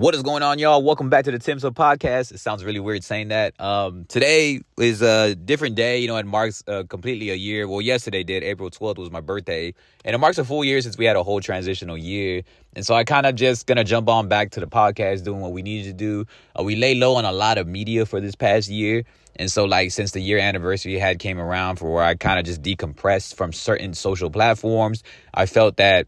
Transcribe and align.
What 0.00 0.14
is 0.14 0.22
going 0.22 0.42
on, 0.42 0.58
y'all? 0.58 0.82
Welcome 0.82 1.10
back 1.10 1.26
to 1.26 1.30
the 1.30 1.38
Tim's 1.38 1.62
Podcast. 1.62 2.32
It 2.32 2.40
sounds 2.40 2.64
really 2.64 2.80
weird 2.80 3.04
saying 3.04 3.28
that. 3.28 3.52
Um, 3.60 4.06
today 4.06 4.62
is 4.78 5.02
a 5.02 5.34
different 5.34 5.74
day. 5.74 5.98
You 5.98 6.08
know, 6.08 6.16
it 6.16 6.24
marks 6.24 6.64
uh, 6.66 6.84
completely 6.88 7.28
a 7.28 7.34
year. 7.34 7.68
Well, 7.68 7.82
yesterday 7.82 8.22
did. 8.24 8.42
April 8.42 8.70
12th 8.70 8.96
was 8.96 9.10
my 9.10 9.20
birthday. 9.20 9.74
And 10.02 10.14
it 10.14 10.18
marks 10.18 10.38
a 10.38 10.44
full 10.46 10.64
year 10.64 10.80
since 10.80 10.96
we 10.96 11.04
had 11.04 11.16
a 11.16 11.22
whole 11.22 11.42
transitional 11.42 11.98
year. 11.98 12.44
And 12.74 12.86
so 12.86 12.94
I 12.94 13.04
kind 13.04 13.26
of 13.26 13.34
just 13.34 13.66
going 13.66 13.76
to 13.76 13.84
jump 13.84 14.08
on 14.08 14.26
back 14.26 14.52
to 14.52 14.60
the 14.60 14.66
podcast, 14.66 15.22
doing 15.22 15.42
what 15.42 15.52
we 15.52 15.60
needed 15.60 15.88
to 15.88 15.92
do. 15.92 16.24
Uh, 16.58 16.62
we 16.62 16.76
lay 16.76 16.94
low 16.94 17.16
on 17.16 17.26
a 17.26 17.32
lot 17.32 17.58
of 17.58 17.66
media 17.66 18.06
for 18.06 18.22
this 18.22 18.34
past 18.34 18.70
year. 18.70 19.04
And 19.36 19.52
so, 19.52 19.66
like, 19.66 19.90
since 19.90 20.12
the 20.12 20.20
year 20.20 20.38
anniversary 20.38 20.98
had 20.98 21.18
came 21.18 21.38
around 21.38 21.76
for 21.76 21.92
where 21.92 22.04
I 22.04 22.14
kind 22.14 22.38
of 22.38 22.46
just 22.46 22.62
decompressed 22.62 23.34
from 23.34 23.52
certain 23.52 23.92
social 23.92 24.30
platforms, 24.30 25.02
I 25.34 25.44
felt 25.44 25.76
that 25.76 26.06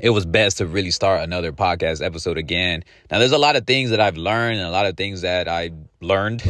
it 0.00 0.10
was 0.10 0.26
best 0.26 0.58
to 0.58 0.66
really 0.66 0.90
start 0.90 1.22
another 1.22 1.52
podcast 1.52 2.04
episode 2.04 2.38
again. 2.38 2.84
Now, 3.10 3.18
there's 3.18 3.32
a 3.32 3.38
lot 3.38 3.56
of 3.56 3.66
things 3.66 3.90
that 3.90 4.00
I've 4.00 4.16
learned 4.16 4.58
and 4.58 4.66
a 4.66 4.70
lot 4.70 4.86
of 4.86 4.96
things 4.96 5.20
that 5.22 5.48
I 5.48 5.70
learned, 6.00 6.42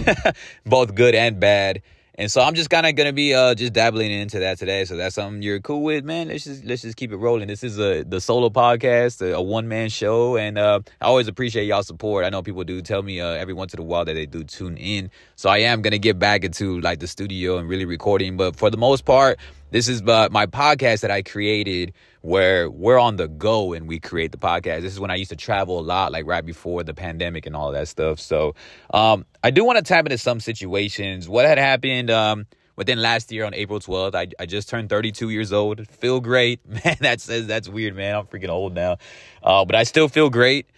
both 0.67 0.95
good 0.95 1.15
and 1.15 1.39
bad. 1.39 1.83
And 2.17 2.31
so 2.31 2.41
I'm 2.41 2.55
just 2.55 2.71
kind 2.71 2.87
of 2.87 2.95
gonna 2.95 3.13
be 3.13 3.35
uh 3.35 3.57
just 3.57 3.73
dabbling 3.73 4.13
into 4.13 4.39
that 4.39 4.59
today. 4.59 4.85
So 4.85 4.97
that's 4.97 5.17
something 5.17 5.43
you're 5.43 5.59
cool 5.59 5.83
with, 5.83 6.05
man. 6.05 6.29
Let's 6.29 6.45
just 6.45 6.65
let's 6.65 6.83
just 6.83 6.97
keep 6.97 7.11
it 7.11 7.17
rolling. 7.17 7.49
This 7.49 7.65
is 7.65 7.77
a 7.81 8.05
the 8.05 8.21
solo 8.21 8.51
podcast, 8.51 9.21
a, 9.21 9.35
a 9.35 9.43
one 9.43 9.67
man 9.67 9.89
show, 9.89 10.37
and 10.37 10.57
uh, 10.57 10.81
I 11.01 11.07
always 11.07 11.27
appreciate 11.27 11.65
y'all 11.65 11.83
support. 11.83 12.25
I 12.25 12.31
know 12.31 12.41
people 12.41 12.63
do 12.63 12.81
tell 12.83 13.03
me 13.03 13.21
uh, 13.21 13.31
every 13.31 13.53
once 13.53 13.75
in 13.75 13.81
a 13.81 13.83
while 13.83 14.05
that 14.05 14.15
they 14.15 14.27
do 14.27 14.45
tune 14.45 14.77
in. 14.77 15.11
So 15.35 15.49
I 15.49 15.59
am 15.59 15.83
gonna 15.83 15.99
get 15.99 16.21
back 16.21 16.45
into 16.45 16.81
like 16.83 17.01
the 17.01 17.09
studio 17.09 17.59
and 17.59 17.69
really 17.69 17.85
recording, 17.85 18.37
but 18.37 18.55
for 18.55 18.71
the 18.71 18.77
most 18.77 19.05
part, 19.05 19.41
this 19.75 19.89
is 19.89 20.03
uh, 20.03 20.29
my 20.31 20.47
podcast 20.47 21.01
that 21.01 21.11
I 21.11 21.23
created 21.23 21.95
where 22.21 22.71
we're 22.71 22.97
on 22.97 23.17
the 23.17 23.27
go 23.27 23.73
and 23.73 23.89
we 23.89 23.99
create 23.99 24.31
the 24.31 24.39
podcast. 24.39 24.83
This 24.83 24.93
is 24.93 25.01
when 25.01 25.11
I 25.11 25.17
used 25.17 25.31
to 25.31 25.37
travel 25.37 25.81
a 25.81 25.83
lot, 25.83 26.13
like 26.13 26.27
right 26.29 26.47
before 26.47 26.85
the 26.85 26.95
pandemic 26.95 27.45
and 27.45 27.57
all 27.57 27.73
that 27.73 27.89
stuff. 27.89 28.21
So 28.21 28.55
um, 28.93 29.27
I 29.43 29.51
do 29.51 29.65
want 29.65 29.79
to 29.79 29.83
tap 29.83 30.07
into 30.07 30.17
some 30.17 30.39
situations. 30.39 31.29
What 31.29 31.45
had 31.45 31.59
happened 31.59 32.09
um, 32.09 32.47
within 32.77 33.03
last 33.03 33.33
year 33.33 33.45
on 33.45 33.53
April 33.53 33.81
12th, 33.81 34.15
I, 34.15 34.29
I 34.39 34.47
just 34.47 34.69
turned 34.69 34.91
32 34.91 35.31
years 35.31 35.53
old. 35.53 35.89
Feel 35.89 36.21
great. 36.21 36.61
Man, 36.85 36.97
that 37.01 37.21
says 37.21 37.49
that's 37.49 37.69
weird, 37.69 37.97
man. 37.97 38.15
I'm 38.15 38.27
freaking 38.27 38.51
old 38.51 38.75
now. 38.75 38.99
Uh, 39.43 39.65
but 39.65 39.75
I 39.75 39.83
still 39.83 40.07
feel 40.07 40.31
great. 40.31 40.69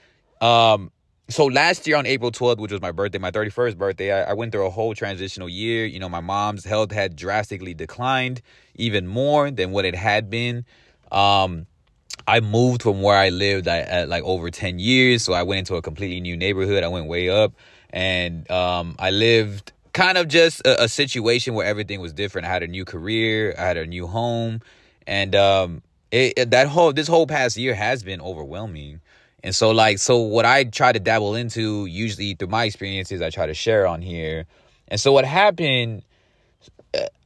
Um, 0.41 0.91
so 1.28 1.46
last 1.46 1.86
year 1.86 1.96
on 1.96 2.06
April 2.06 2.30
12th, 2.30 2.58
which 2.58 2.72
was 2.72 2.80
my 2.80 2.92
birthday, 2.92 3.19
my 3.19 3.30
31st 3.30 3.77
birthday, 3.77 4.12
I, 4.12 4.30
I, 4.30 4.32
went 4.34 4.52
through 4.52 4.66
a 4.66 4.70
whole 4.70 4.94
transitional 4.94 5.48
year. 5.48 5.84
You 5.84 5.98
know, 5.98 6.08
my 6.08 6.20
mom's 6.20 6.64
health 6.64 6.92
had 6.92 7.16
drastically 7.16 7.74
declined 7.74 8.42
even 8.77 9.06
more 9.06 9.50
than 9.50 9.72
what 9.72 9.84
it 9.84 9.96
had 9.96 10.30
been. 10.30 10.64
Um, 11.10 11.66
I 12.28 12.41
moved 12.41 12.83
from 12.83 13.02
where 13.02 13.16
I 13.16 13.30
lived 13.30 13.66
at, 13.66 13.88
at, 13.88 14.08
like 14.08 14.22
over 14.22 14.50
10 14.50 14.78
years. 14.78 15.24
So 15.24 15.33
I 15.33 15.42
went 15.42 15.58
into 15.60 15.74
a 15.74 15.83
completely 15.83 16.20
new 16.20 16.36
neighborhood. 16.36 16.84
I 16.84 16.88
went 16.88 17.06
way 17.06 17.28
up 17.28 17.52
and 17.90 18.48
um, 18.50 18.94
I 18.98 19.11
lived 19.11 19.72
kind 19.92 20.18
of 20.18 20.28
just 20.28 20.61
a, 20.61 20.84
a, 20.84 20.88
situation 20.88 21.55
where 21.55 21.66
everything 21.66 22.00
was 22.00 22.12
different. 22.12 22.46
I 22.46 22.50
had 22.50 22.62
a 22.62 22.68
new 22.68 22.84
career, 22.84 23.55
I 23.58 23.62
had 23.62 23.77
a 23.77 23.86
new 23.86 24.06
home. 24.06 24.61
And 25.06 25.34
um, 25.34 25.83
it, 26.11 26.50
that 26.50 26.68
whole, 26.68 26.92
this 26.92 27.08
whole 27.08 27.27
past 27.27 27.56
year 27.56 27.74
has 27.74 28.02
been 28.02 28.20
overwhelming. 28.20 29.00
And 29.47 29.55
so 29.55 29.70
like 29.70 29.98
so 30.00 30.19
what 30.19 30.44
I 30.44 30.64
try 30.64 30.91
to 30.91 30.98
dabble 30.98 31.36
into 31.36 31.86
usually 31.86 32.34
through 32.34 32.48
my 32.48 32.64
experiences 32.64 33.22
I 33.22 33.30
try 33.30 33.47
to 33.47 33.55
share 33.55 33.86
on 33.86 34.02
here. 34.02 34.44
And 34.89 35.00
so 35.00 35.12
what 35.12 35.25
happened 35.25 36.02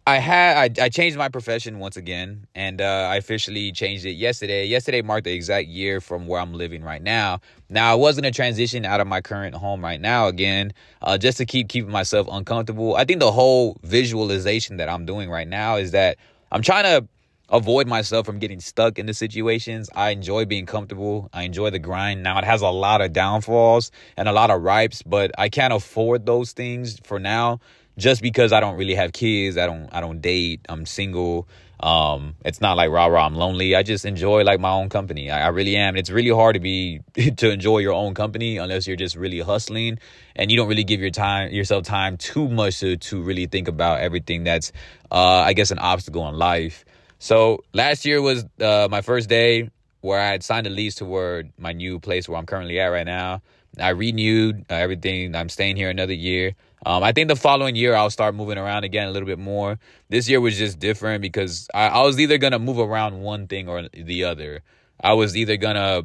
I 0.07 0.17
had 0.17 0.79
I, 0.79 0.85
I 0.85 0.89
changed 0.91 1.17
my 1.17 1.31
profession 1.31 1.79
once 1.79 1.97
again 1.97 2.47
and 2.55 2.83
uh, 2.83 3.09
I 3.11 3.17
officially 3.17 3.73
changed 3.73 4.05
it 4.05 4.13
yesterday. 4.13 4.67
Yesterday 4.67 5.01
marked 5.01 5.25
the 5.25 5.33
exact 5.33 5.69
year 5.69 5.99
from 6.03 6.27
where 6.27 6.43
I'm 6.43 6.53
living 6.53 6.85
right 6.85 7.03
now. 7.03 7.41
Now 7.71 7.91
I 7.91 7.95
wasn't 7.95 8.27
a 8.27 8.31
transition 8.31 8.85
out 8.85 9.01
of 9.01 9.07
my 9.07 9.23
current 9.23 9.55
home 9.55 9.83
right 9.83 9.99
now 9.99 10.27
again, 10.27 10.75
uh, 11.01 11.17
just 11.17 11.39
to 11.39 11.47
keep 11.47 11.71
keeping 11.71 11.91
myself 11.91 12.29
uncomfortable. 12.31 12.97
I 12.97 13.07
think 13.07 13.21
the 13.21 13.33
whole 13.33 13.79
visualization 13.83 14.77
that 14.77 14.91
I'm 14.91 15.07
doing 15.07 15.31
right 15.31 15.49
now 15.49 15.77
is 15.77 15.93
that 15.93 16.19
I'm 16.53 16.61
trying 16.61 16.85
to 16.85 17.09
avoid 17.51 17.87
myself 17.87 18.27
from 18.27 18.39
getting 18.39 18.61
stuck 18.61 18.99
in 18.99 19.07
the 19.07 19.15
situations. 19.15 19.91
I 19.95 20.11
enjoy 20.11 20.45
being 20.45 20.67
comfortable. 20.67 21.29
I 21.33 21.43
enjoy 21.43 21.71
the 21.71 21.79
grind. 21.79 22.23
Now 22.23 22.39
it 22.39 22.45
has 22.45 22.63
a 22.63 22.69
lot 22.69 23.01
of 23.01 23.13
downfalls 23.13 23.91
and 24.17 24.29
a 24.29 24.33
lot 24.33 24.51
of 24.51 24.63
ripes, 24.63 25.03
but 25.03 25.33
I 25.39 25.49
can't 25.49 25.73
afford 25.73 26.27
those 26.27 26.53
things 26.53 26.99
for 27.05 27.19
now 27.19 27.61
just 27.99 28.23
because 28.23 28.53
I 28.53 28.61
don't 28.61 28.77
really 28.77 28.95
have 28.95 29.13
kids. 29.13 29.57
I 29.57 29.67
don't 29.67 29.89
I 29.93 30.01
don't 30.01 30.21
date. 30.21 30.61
I'm 30.69 30.87
single. 30.87 31.49
Um, 31.83 32.35
it's 32.45 32.61
not 32.61 32.77
like 32.77 32.91
rah 32.91 33.07
rah. 33.07 33.27
I'm 33.27 33.35
lonely. 33.35 33.75
I 33.75 33.83
just 33.83 34.05
enjoy 34.05 34.43
like 34.43 34.61
my 34.61 34.71
own 34.71 34.91
company. 34.91 35.31
I, 35.31 35.47
I 35.47 35.49
really 35.49 35.77
am. 35.77 35.97
It's 35.97 36.11
really 36.11 36.31
hard 36.31 36.55
to 36.55 36.61
be 36.61 37.01
to 37.37 37.51
enjoy 37.51 37.79
your 37.79 37.95
own 37.95 38.15
company 38.15 38.59
unless 38.59 38.87
you're 38.87 38.97
just 38.97 39.17
really 39.17 39.41
hustling 39.41 39.99
and 40.37 40.51
you 40.51 40.57
don't 40.57 40.69
really 40.69 40.85
give 40.85 41.01
your 41.01 41.11
time 41.11 41.53
yourself 41.53 41.85
time 41.85 42.17
too 42.17 42.49
much 42.49 42.81
to 42.81 42.97
to 42.97 43.23
really 43.23 43.47
think 43.47 43.69
about 43.69 44.01
everything 44.01 44.45
that's 44.45 44.73
uh 45.11 45.43
I 45.47 45.53
guess 45.53 45.71
an 45.71 45.79
obstacle 45.79 46.29
in 46.29 46.35
life. 46.35 46.85
So 47.21 47.63
last 47.75 48.07
year 48.07 48.21
was 48.23 48.47
uh, 48.61 48.89
my 48.91 49.03
first 49.03 49.29
day 49.29 49.71
where 50.01 50.19
I 50.19 50.27
had 50.29 50.43
signed 50.43 50.67
a 50.67 50.71
lease 50.71 50.95
toward 50.95 51.53
my 51.59 51.73
new 51.73 52.01
place 52.01 52.27
where 52.27 52.39
I'm 52.39 52.47
currently 52.47 52.81
at 52.81 52.87
right 52.87 53.05
now. 53.05 53.43
I 53.79 53.91
renewed 53.91 54.65
uh, 54.71 54.75
everything. 54.75 55.37
I'm 55.37 55.51
staying 55.51 55.77
here 55.77 55.91
another 55.91 56.15
year. 56.15 56.55
Um, 56.85 57.03
I 57.03 57.13
think 57.13 57.29
the 57.29 57.37
following 57.37 57.77
year 57.77 57.95
I'll 57.95 58.09
start 58.09 58.35
moving 58.35 58.57
around 58.57 58.85
again 58.85 59.07
a 59.07 59.11
little 59.11 59.27
bit 59.27 59.39
more. 59.39 59.79
This 60.09 60.31
year 60.31 60.41
was 60.41 60.57
just 60.57 60.79
different 60.79 61.21
because 61.21 61.69
I, 61.75 61.89
I 61.89 62.03
was 62.03 62.19
either 62.19 62.39
gonna 62.39 62.59
move 62.59 62.79
around 62.79 63.21
one 63.21 63.47
thing 63.49 63.69
or 63.69 63.87
the 63.93 64.25
other. 64.25 64.63
I 64.99 65.13
was 65.13 65.37
either 65.37 65.59
gonna 65.59 66.05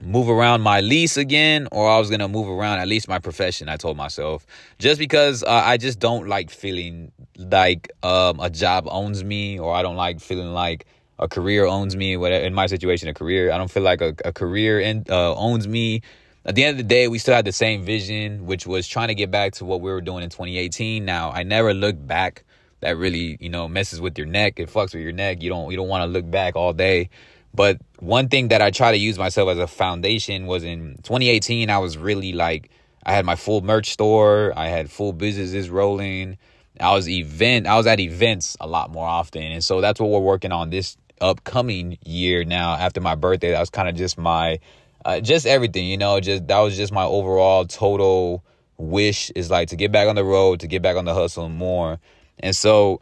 move 0.00 0.28
around 0.28 0.60
my 0.60 0.80
lease 0.80 1.16
again 1.16 1.68
or 1.72 1.88
I 1.88 1.98
was 1.98 2.08
going 2.08 2.20
to 2.20 2.28
move 2.28 2.48
around 2.48 2.78
at 2.78 2.88
least 2.88 3.08
my 3.08 3.18
profession 3.18 3.68
I 3.68 3.76
told 3.76 3.96
myself. 3.96 4.46
Just 4.78 4.98
because 4.98 5.42
uh, 5.42 5.62
I 5.64 5.76
just 5.76 5.98
don't 5.98 6.28
like 6.28 6.50
feeling 6.50 7.12
like 7.38 7.90
um, 8.02 8.40
a 8.40 8.50
job 8.50 8.86
owns 8.90 9.24
me 9.24 9.58
or 9.58 9.74
I 9.74 9.82
don't 9.82 9.96
like 9.96 10.20
feeling 10.20 10.52
like 10.52 10.86
a 11.18 11.28
career 11.28 11.64
owns 11.64 11.96
me 11.96 12.16
whatever 12.16 12.44
in 12.44 12.54
my 12.54 12.66
situation 12.66 13.08
a 13.08 13.14
career 13.14 13.52
I 13.52 13.58
don't 13.58 13.70
feel 13.70 13.84
like 13.84 14.00
a, 14.00 14.14
a 14.24 14.32
career 14.32 14.80
in, 14.80 15.04
uh, 15.08 15.34
owns 15.34 15.68
me. 15.68 16.02
At 16.46 16.56
the 16.56 16.64
end 16.64 16.72
of 16.72 16.78
the 16.78 16.88
day 16.88 17.08
we 17.08 17.18
still 17.18 17.34
had 17.34 17.44
the 17.44 17.52
same 17.52 17.84
vision 17.84 18.46
which 18.46 18.66
was 18.66 18.86
trying 18.86 19.08
to 19.08 19.14
get 19.14 19.30
back 19.30 19.52
to 19.54 19.64
what 19.64 19.80
we 19.80 19.90
were 19.90 20.00
doing 20.00 20.22
in 20.24 20.30
2018 20.30 21.04
now 21.04 21.30
I 21.30 21.42
never 21.42 21.72
looked 21.72 22.06
back. 22.06 22.44
That 22.80 22.98
really 22.98 23.38
you 23.40 23.48
know 23.48 23.66
messes 23.66 24.00
with 24.00 24.18
your 24.18 24.26
neck. 24.26 24.60
It 24.60 24.68
fucks 24.68 24.92
with 24.92 25.02
your 25.02 25.12
neck. 25.12 25.42
You 25.42 25.48
don't 25.48 25.70
you 25.70 25.76
don't 25.76 25.88
want 25.88 26.02
to 26.02 26.06
look 26.06 26.30
back 26.30 26.56
all 26.56 26.72
day 26.72 27.08
but 27.54 27.78
one 28.00 28.28
thing 28.28 28.48
that 28.48 28.60
I 28.60 28.70
try 28.70 28.90
to 28.90 28.98
use 28.98 29.18
myself 29.18 29.48
as 29.48 29.58
a 29.58 29.66
foundation 29.66 30.46
was 30.46 30.64
in 30.64 30.96
2018, 31.04 31.70
I 31.70 31.78
was 31.78 31.96
really 31.96 32.32
like, 32.32 32.70
I 33.06 33.12
had 33.12 33.24
my 33.24 33.36
full 33.36 33.60
merch 33.60 33.90
store, 33.90 34.52
I 34.56 34.68
had 34.68 34.90
full 34.90 35.12
businesses 35.12 35.70
rolling. 35.70 36.38
I 36.80 36.92
was 36.92 37.08
event, 37.08 37.68
I 37.68 37.76
was 37.76 37.86
at 37.86 38.00
events 38.00 38.56
a 38.58 38.66
lot 38.66 38.90
more 38.90 39.06
often. 39.06 39.42
And 39.42 39.62
so 39.62 39.80
that's 39.80 40.00
what 40.00 40.10
we're 40.10 40.18
working 40.18 40.50
on 40.50 40.70
this 40.70 40.96
upcoming 41.20 41.96
year 42.04 42.44
now 42.44 42.74
after 42.74 43.00
my 43.00 43.14
birthday. 43.14 43.52
That 43.52 43.60
was 43.60 43.70
kind 43.70 43.88
of 43.88 43.94
just 43.94 44.18
my, 44.18 44.58
uh, 45.04 45.20
just 45.20 45.46
everything, 45.46 45.86
you 45.86 45.96
know, 45.96 46.18
just 46.18 46.48
that 46.48 46.58
was 46.58 46.76
just 46.76 46.92
my 46.92 47.04
overall 47.04 47.64
total 47.66 48.44
wish 48.76 49.30
is 49.36 49.50
like 49.50 49.68
to 49.68 49.76
get 49.76 49.92
back 49.92 50.08
on 50.08 50.16
the 50.16 50.24
road, 50.24 50.58
to 50.60 50.66
get 50.66 50.82
back 50.82 50.96
on 50.96 51.04
the 51.04 51.14
hustle 51.14 51.48
more. 51.48 52.00
And 52.40 52.56
so, 52.56 53.00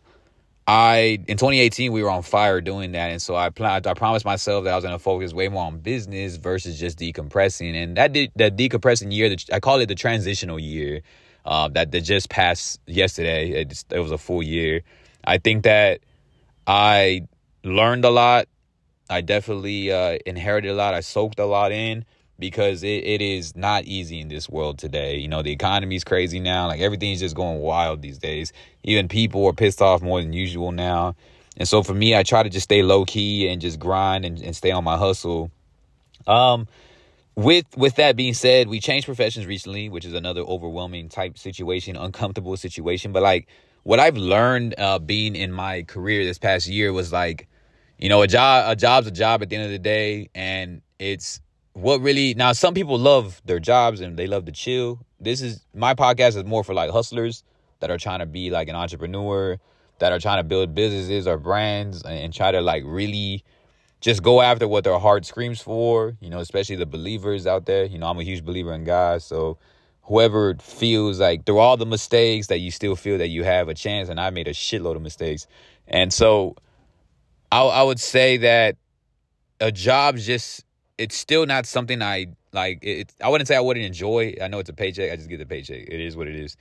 I 0.66 1.18
in 1.26 1.36
2018 1.36 1.90
we 1.90 2.02
were 2.02 2.10
on 2.10 2.22
fire 2.22 2.60
doing 2.60 2.92
that, 2.92 3.10
and 3.10 3.20
so 3.20 3.34
I 3.34 3.50
plan 3.50 3.82
I 3.84 3.94
promised 3.94 4.24
myself 4.24 4.64
that 4.64 4.72
I 4.72 4.76
was 4.76 4.84
going 4.84 4.94
to 4.94 5.02
focus 5.02 5.32
way 5.32 5.48
more 5.48 5.64
on 5.64 5.78
business 5.78 6.36
versus 6.36 6.78
just 6.78 6.98
decompressing. 6.98 7.74
And 7.74 7.96
that 7.96 8.12
did 8.12 8.30
that 8.36 8.56
decompressing 8.56 9.12
year, 9.12 9.34
I 9.52 9.60
call 9.60 9.80
it 9.80 9.86
the 9.86 9.94
transitional 9.94 10.58
year, 10.58 11.02
uh, 11.44 11.68
that 11.68 11.90
that 11.90 12.02
just 12.02 12.30
passed 12.30 12.80
yesterday. 12.86 13.50
It, 13.50 13.70
just, 13.70 13.92
it 13.92 13.98
was 13.98 14.12
a 14.12 14.18
full 14.18 14.42
year. 14.42 14.82
I 15.24 15.38
think 15.38 15.64
that 15.64 16.00
I 16.66 17.26
learned 17.64 18.04
a 18.04 18.10
lot. 18.10 18.46
I 19.10 19.20
definitely 19.20 19.90
uh, 19.92 20.18
inherited 20.24 20.70
a 20.70 20.74
lot. 20.74 20.94
I 20.94 21.00
soaked 21.00 21.40
a 21.40 21.44
lot 21.44 21.72
in 21.72 22.04
because 22.42 22.82
it, 22.82 23.04
it 23.04 23.22
is 23.22 23.54
not 23.54 23.84
easy 23.84 24.20
in 24.20 24.26
this 24.26 24.48
world 24.48 24.76
today. 24.76 25.16
You 25.16 25.28
know, 25.28 25.42
the 25.42 25.52
economy's 25.52 26.02
crazy 26.02 26.40
now. 26.40 26.66
Like 26.66 26.80
everything's 26.80 27.20
just 27.20 27.36
going 27.36 27.60
wild 27.60 28.02
these 28.02 28.18
days. 28.18 28.52
Even 28.82 29.06
people 29.06 29.46
are 29.46 29.52
pissed 29.52 29.80
off 29.80 30.02
more 30.02 30.20
than 30.20 30.32
usual 30.32 30.72
now. 30.72 31.14
And 31.56 31.68
so 31.68 31.84
for 31.84 31.94
me, 31.94 32.16
I 32.16 32.24
try 32.24 32.42
to 32.42 32.50
just 32.50 32.64
stay 32.64 32.82
low 32.82 33.04
key 33.04 33.46
and 33.48 33.60
just 33.60 33.78
grind 33.78 34.24
and, 34.24 34.42
and 34.42 34.56
stay 34.56 34.72
on 34.72 34.82
my 34.82 34.96
hustle. 34.96 35.52
Um, 36.26 36.66
with 37.36 37.64
with 37.76 37.94
that 37.94 38.16
being 38.16 38.34
said, 38.34 38.66
we 38.68 38.80
changed 38.80 39.06
professions 39.06 39.46
recently, 39.46 39.88
which 39.88 40.04
is 40.04 40.12
another 40.12 40.40
overwhelming 40.40 41.08
type 41.08 41.38
situation, 41.38 41.96
uncomfortable 41.96 42.56
situation. 42.56 43.12
But 43.12 43.22
like 43.22 43.46
what 43.84 44.00
I've 44.00 44.16
learned 44.16 44.74
uh, 44.78 44.98
being 44.98 45.36
in 45.36 45.52
my 45.52 45.84
career 45.84 46.24
this 46.24 46.38
past 46.38 46.66
year 46.66 46.92
was 46.92 47.12
like, 47.12 47.46
you 47.98 48.08
know, 48.08 48.22
a 48.22 48.26
job 48.26 48.72
a 48.72 48.74
job's 48.74 49.06
a 49.06 49.12
job 49.12 49.42
at 49.42 49.48
the 49.48 49.54
end 49.54 49.64
of 49.64 49.70
the 49.70 49.78
day, 49.78 50.28
and 50.34 50.82
it's 50.98 51.40
what 51.74 52.00
really 52.00 52.34
now 52.34 52.52
some 52.52 52.74
people 52.74 52.98
love 52.98 53.40
their 53.44 53.58
jobs 53.58 54.00
and 54.00 54.16
they 54.16 54.26
love 54.26 54.44
to 54.44 54.52
chill. 54.52 55.00
This 55.20 55.40
is 55.40 55.64
my 55.74 55.94
podcast 55.94 56.36
is 56.36 56.44
more 56.44 56.64
for 56.64 56.74
like 56.74 56.90
hustlers 56.90 57.44
that 57.80 57.90
are 57.90 57.98
trying 57.98 58.20
to 58.20 58.26
be 58.26 58.50
like 58.50 58.68
an 58.68 58.76
entrepreneur, 58.76 59.58
that 59.98 60.12
are 60.12 60.18
trying 60.18 60.38
to 60.38 60.44
build 60.44 60.74
businesses 60.74 61.26
or 61.26 61.38
brands 61.38 62.02
and, 62.02 62.18
and 62.18 62.34
try 62.34 62.50
to 62.52 62.60
like 62.60 62.82
really 62.86 63.44
just 64.00 64.22
go 64.22 64.40
after 64.40 64.66
what 64.66 64.84
their 64.84 64.98
heart 64.98 65.24
screams 65.24 65.60
for, 65.60 66.16
you 66.20 66.28
know, 66.28 66.40
especially 66.40 66.76
the 66.76 66.86
believers 66.86 67.46
out 67.46 67.66
there. 67.66 67.84
You 67.84 67.98
know, 67.98 68.08
I'm 68.08 68.18
a 68.18 68.24
huge 68.24 68.44
believer 68.44 68.72
in 68.72 68.84
God, 68.84 69.22
so 69.22 69.58
whoever 70.02 70.56
feels 70.56 71.20
like 71.20 71.46
through 71.46 71.58
all 71.58 71.76
the 71.76 71.86
mistakes 71.86 72.48
that 72.48 72.58
you 72.58 72.70
still 72.70 72.96
feel 72.96 73.18
that 73.18 73.28
you 73.28 73.44
have 73.44 73.68
a 73.68 73.74
chance 73.74 74.08
and 74.08 74.20
I 74.20 74.30
made 74.30 74.48
a 74.48 74.52
shitload 74.52 74.96
of 74.96 75.02
mistakes. 75.02 75.46
And 75.86 76.12
so 76.12 76.56
I 77.50 77.62
I 77.62 77.82
would 77.82 78.00
say 78.00 78.38
that 78.38 78.76
a 79.60 79.70
job 79.70 80.16
just 80.16 80.64
it's 81.02 81.16
still 81.16 81.46
not 81.46 81.66
something 81.66 82.00
I 82.00 82.28
like 82.52 82.78
it 82.82 83.12
I 83.22 83.28
wouldn't 83.28 83.48
say 83.48 83.56
I 83.56 83.60
wouldn't 83.60 83.84
enjoy. 83.84 84.36
I 84.40 84.48
know 84.48 84.58
it's 84.58 84.70
a 84.70 84.74
paycheck. 84.74 85.10
I 85.10 85.16
just 85.16 85.28
get 85.28 85.38
the 85.38 85.46
paycheck. 85.46 85.88
It 85.88 86.00
is 86.00 86.16
what 86.16 86.28
it 86.28 86.36
is. 86.36 86.56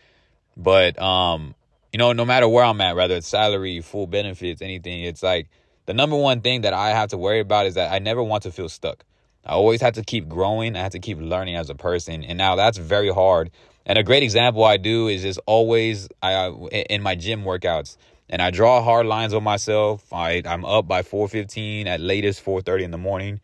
But 0.57 0.99
um 1.01 1.55
you 1.93 1.97
know, 1.97 2.13
no 2.13 2.25
matter 2.25 2.47
where 2.47 2.63
I'm 2.63 2.79
at, 2.81 2.95
whether 2.95 3.15
it's 3.15 3.27
salary, 3.27 3.81
full 3.81 4.07
benefits, 4.07 4.61
anything, 4.61 5.03
it's 5.03 5.21
like 5.21 5.49
the 5.85 5.93
number 5.93 6.15
one 6.15 6.41
thing 6.41 6.61
that 6.61 6.73
I 6.73 6.89
have 6.89 7.09
to 7.09 7.17
worry 7.17 7.41
about 7.41 7.65
is 7.65 7.75
that 7.75 7.91
I 7.91 7.99
never 7.99 8.23
want 8.23 8.43
to 8.43 8.51
feel 8.51 8.69
stuck. 8.69 9.03
I 9.45 9.53
always 9.53 9.81
have 9.81 9.93
to 9.95 10.03
keep 10.03 10.29
growing. 10.29 10.75
I 10.75 10.79
have 10.79 10.93
to 10.93 10.99
keep 10.99 11.19
learning 11.19 11.55
as 11.55 11.69
a 11.69 11.75
person. 11.75 12.23
And 12.23 12.37
now 12.37 12.55
that's 12.55 12.77
very 12.77 13.09
hard. 13.09 13.51
And 13.85 13.97
a 13.97 14.03
great 14.03 14.23
example 14.23 14.63
I 14.63 14.77
do 14.77 15.07
is 15.07 15.23
just 15.23 15.39
always 15.45 16.07
I 16.21 16.47
in 16.89 17.01
my 17.01 17.15
gym 17.15 17.43
workouts. 17.43 17.97
And 18.29 18.41
I 18.41 18.49
draw 18.49 18.81
hard 18.81 19.07
lines 19.07 19.33
on 19.33 19.43
myself. 19.43 20.13
I, 20.13 20.41
I'm 20.45 20.63
up 20.63 20.87
by 20.87 21.01
4.15, 21.01 21.85
at 21.87 21.99
latest 21.99 22.45
4.30 22.45 22.83
in 22.83 22.91
the 22.91 22.97
morning. 22.97 23.41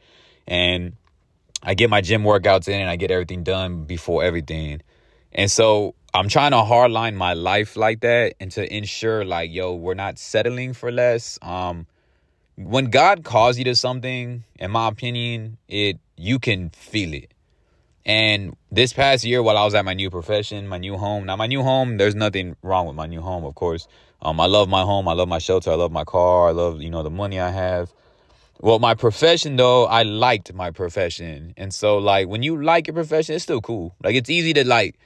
And 0.48 0.96
I 1.64 1.74
get 1.74 1.90
my 1.90 2.02
gym 2.02 2.24
workouts 2.24 2.68
in 2.68 2.80
and 2.80 2.90
I 2.90 2.96
get 2.96 3.12
everything 3.12 3.44
done 3.44 3.84
before 3.84 4.24
everything. 4.24 4.82
And 5.34 5.52
so 5.52 5.96
I'm 6.14 6.30
trying 6.30 6.52
to 6.52 6.58
hardline 6.58 7.16
my 7.16 7.34
life 7.34 7.76
like 7.76 8.02
that 8.02 8.36
and 8.40 8.52
to 8.52 8.76
ensure 8.76 9.26
like, 9.26 9.52
yo, 9.52 9.76
we're 9.76 9.94
not 9.94 10.18
settling 10.18 10.74
for 10.74 10.92
less. 10.92 11.38
Um, 11.42 11.88
when 12.56 12.86
God 12.86 13.24
calls 13.24 13.58
you 13.58 13.64
to 13.66 13.76
something, 13.76 14.44
in 14.58 14.72
my 14.72 14.88
opinion, 14.88 15.58
it 15.68 16.00
you 16.16 16.40
can 16.40 16.70
feel 16.72 17.14
it. 17.14 17.32
And 18.06 18.56
this 18.72 18.94
past 18.94 19.26
year, 19.26 19.44
while 19.44 19.58
I 19.58 19.66
was 19.66 19.76
at 19.76 19.84
my 19.84 19.94
new 19.94 20.10
profession, 20.10 20.68
my 20.68 20.78
new 20.78 20.98
home, 20.98 21.26
now 21.26 21.36
my 21.36 21.46
new 21.46 21.62
home, 21.62 21.98
there's 21.98 22.16
nothing 22.16 22.56
wrong 22.64 22.88
with 22.88 22.96
my 22.96 23.06
new 23.06 23.22
home, 23.22 23.44
of 23.44 23.54
course. 23.54 23.88
Um, 24.22 24.40
I 24.40 24.46
love 24.46 24.70
my 24.70 24.82
home, 24.82 25.08
I 25.08 25.14
love 25.14 25.28
my 25.28 25.38
shelter, 25.40 25.72
I 25.72 25.76
love 25.76 25.92
my 25.92 26.06
car, 26.06 26.48
I 26.48 26.52
love 26.52 26.82
you 26.82 26.90
know 26.90 27.04
the 27.04 27.12
money 27.12 27.40
I 27.40 27.52
have. 27.52 27.94
Well, 28.59 28.80
my 28.80 28.95
profession 28.95 29.56
though, 29.56 29.86
I 29.86 30.04
liked 30.04 30.54
my 30.54 30.71
profession, 30.71 31.54
and 31.57 31.74
so 31.74 31.98
like 32.00 32.27
when 32.27 32.42
you 32.42 32.62
like 32.62 32.88
your 32.88 32.95
profession, 32.95 33.36
it's 33.36 33.44
still 33.44 33.62
cool. 33.62 33.95
Like 34.04 34.15
it's 34.15 34.30
easy 34.30 34.54
to 34.54 34.68
like. 34.68 34.98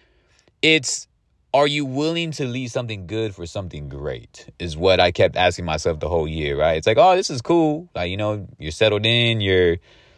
It's 0.61 1.07
are 1.53 1.67
you 1.67 1.85
willing 1.85 2.31
to 2.31 2.45
leave 2.45 2.71
something 2.71 3.07
good 3.07 3.35
for 3.35 3.45
something 3.45 3.89
great 3.89 4.49
is 4.57 4.77
what 4.77 4.99
i 4.99 5.11
kept 5.11 5.35
asking 5.35 5.65
myself 5.65 5.99
the 5.99 6.07
whole 6.07 6.27
year 6.27 6.57
right 6.57 6.77
it's 6.77 6.87
like 6.87 6.97
oh 6.97 7.15
this 7.15 7.29
is 7.29 7.41
cool 7.41 7.89
like 7.93 8.09
you 8.09 8.17
know 8.17 8.47
you're 8.57 8.71
settled 8.71 9.05
in 9.05 9.41
you're 9.41 9.77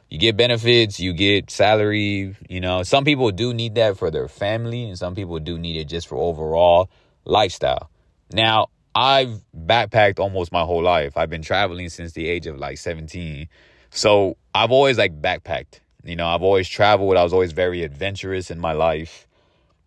you 0.10 0.20
get 0.20 0.38
benefits 0.38 1.00
you 1.00 1.12
get 1.12 1.50
salary 1.50 2.36
you 2.50 2.62
know 2.62 2.84
some 2.84 3.04
people 3.04 3.32
do 3.32 3.54
need 3.54 3.76
that 3.76 3.98
for 3.98 4.12
their 4.12 4.28
family 4.28 4.84
and 4.84 4.98
some 4.98 5.16
people 5.16 5.40
do 5.40 5.58
need 5.58 5.76
it 5.76 5.86
just 5.86 6.08
for 6.08 6.18
overall 6.18 6.90
lifestyle 7.26 7.90
now 8.32 8.68
i've 8.96 9.42
backpacked 9.56 10.20
almost 10.20 10.52
my 10.52 10.62
whole 10.62 10.84
life 10.84 11.18
i've 11.18 11.30
been 11.30 11.42
traveling 11.42 11.90
since 11.90 12.14
the 12.14 12.28
age 12.28 12.48
of 12.48 12.58
like 12.58 12.78
17 12.78 13.48
so 13.90 14.38
i've 14.54 14.72
always 14.72 14.98
like 14.98 15.22
backpacked 15.22 15.80
you 16.04 16.16
know 16.16 16.28
i've 16.28 16.44
always 16.44 16.68
traveled 16.68 17.18
i 17.18 17.24
was 17.24 17.34
always 17.34 17.52
very 17.52 17.84
adventurous 17.84 18.52
in 18.52 18.60
my 18.60 18.74
life 18.74 19.28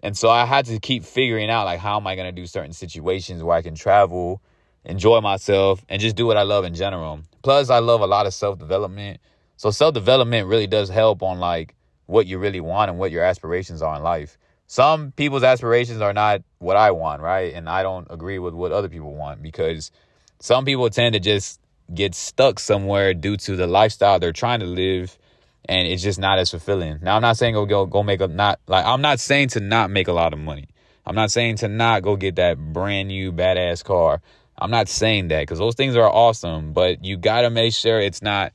and 0.07 0.17
so 0.17 0.29
I 0.31 0.45
had 0.45 0.67
to 0.67 0.79
keep 0.79 1.05
figuring 1.05 1.51
out 1.51 1.65
like 1.65 1.81
how 1.81 1.97
am 1.97 2.07
I 2.07 2.15
going 2.15 2.33
to 2.33 2.41
do 2.41 2.47
certain 2.47 2.73
situations 2.73 3.43
where 3.43 3.57
I 3.57 3.63
can 3.63 3.75
travel, 3.75 4.41
enjoy 4.85 5.21
myself 5.21 5.85
and 5.89 6.01
just 6.01 6.15
do 6.15 6.27
what 6.27 6.37
I 6.37 6.43
love 6.43 6.65
in 6.65 6.75
general. 6.75 7.23
Plus 7.43 7.71
I 7.71 7.81
love 7.81 8.01
a 8.01 8.07
lot 8.07 8.25
of 8.25 8.33
self-development. 8.33 9.19
So 9.57 9.73
self-development 9.73 10.47
really 10.47 10.69
does 10.69 10.89
help 10.91 11.25
on 11.25 11.41
like 11.41 11.75
what 12.07 12.27
you 12.27 12.39
really 12.39 12.61
want 12.61 12.91
and 12.91 13.01
what 13.01 13.11
your 13.11 13.25
aspirations 13.25 13.83
are 13.83 13.97
in 13.97 14.03
life. 14.05 14.39
Some 14.67 15.13
people's 15.13 15.45
aspirations 15.45 16.01
are 16.01 16.13
not 16.13 16.43
what 16.59 16.77
I 16.77 16.91
want, 16.91 17.23
right? 17.23 17.55
And 17.55 17.69
I 17.69 17.83
don't 17.83 18.07
agree 18.11 18.39
with 18.39 18.55
what 18.55 18.73
other 18.73 18.89
people 18.89 19.15
want 19.15 19.43
because 19.43 19.91
some 20.41 20.65
people 20.65 20.91
tend 20.91 21.15
to 21.15 21.21
just 21.21 21.61
get 21.95 22.15
stuck 22.15 22.59
somewhere 22.59 23.15
due 23.15 23.37
to 23.37 23.55
the 23.55 23.67
lifestyle 23.67 24.19
they're 24.19 24.33
trying 24.33 24.59
to 24.61 24.67
live 24.67 25.17
and 25.69 25.87
it's 25.87 26.03
just 26.03 26.19
not 26.19 26.39
as 26.39 26.51
fulfilling. 26.51 26.99
Now 27.03 27.17
I'm 27.17 27.23
not 27.23 27.37
saying 27.37 27.55
go 27.55 27.67
go 27.67 27.87
go 27.87 28.03
make 28.03 28.21
a 28.21 28.29
not 28.29 28.61
like 28.67 28.85
I'm 28.85 29.03
not 29.03 29.21
saying 29.21 29.49
to 29.49 29.61
not 29.61 29.91
make 29.91 30.09
a 30.09 30.13
lot 30.13 30.33
of 30.33 30.39
money. 30.39 30.69
I'm 31.05 31.15
not 31.15 31.31
saying 31.31 31.57
to 31.57 31.69
not 31.69 32.03
go 32.03 32.17
get 32.17 32.37
that 32.37 32.59
brand 32.59 33.09
new 33.09 33.33
badass 33.33 33.85
car. 33.85 34.21
I'm 34.59 34.71
not 34.71 34.89
saying 34.89 35.29
that 35.29 35.43
because 35.43 35.59
those 35.59 35.75
things 35.75 35.97
are 35.97 36.09
awesome, 36.09 36.73
but 36.73 37.05
you 37.05 37.17
gotta 37.17 37.51
make 37.51 37.75
sure 37.75 38.01
it's 38.01 38.23
not 38.23 38.53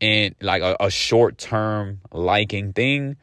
in 0.00 0.34
like 0.40 0.62
a, 0.62 0.76
a 0.80 0.90
short 0.90 1.38
term 1.38 2.00
liking 2.12 2.72
thing, 2.72 3.16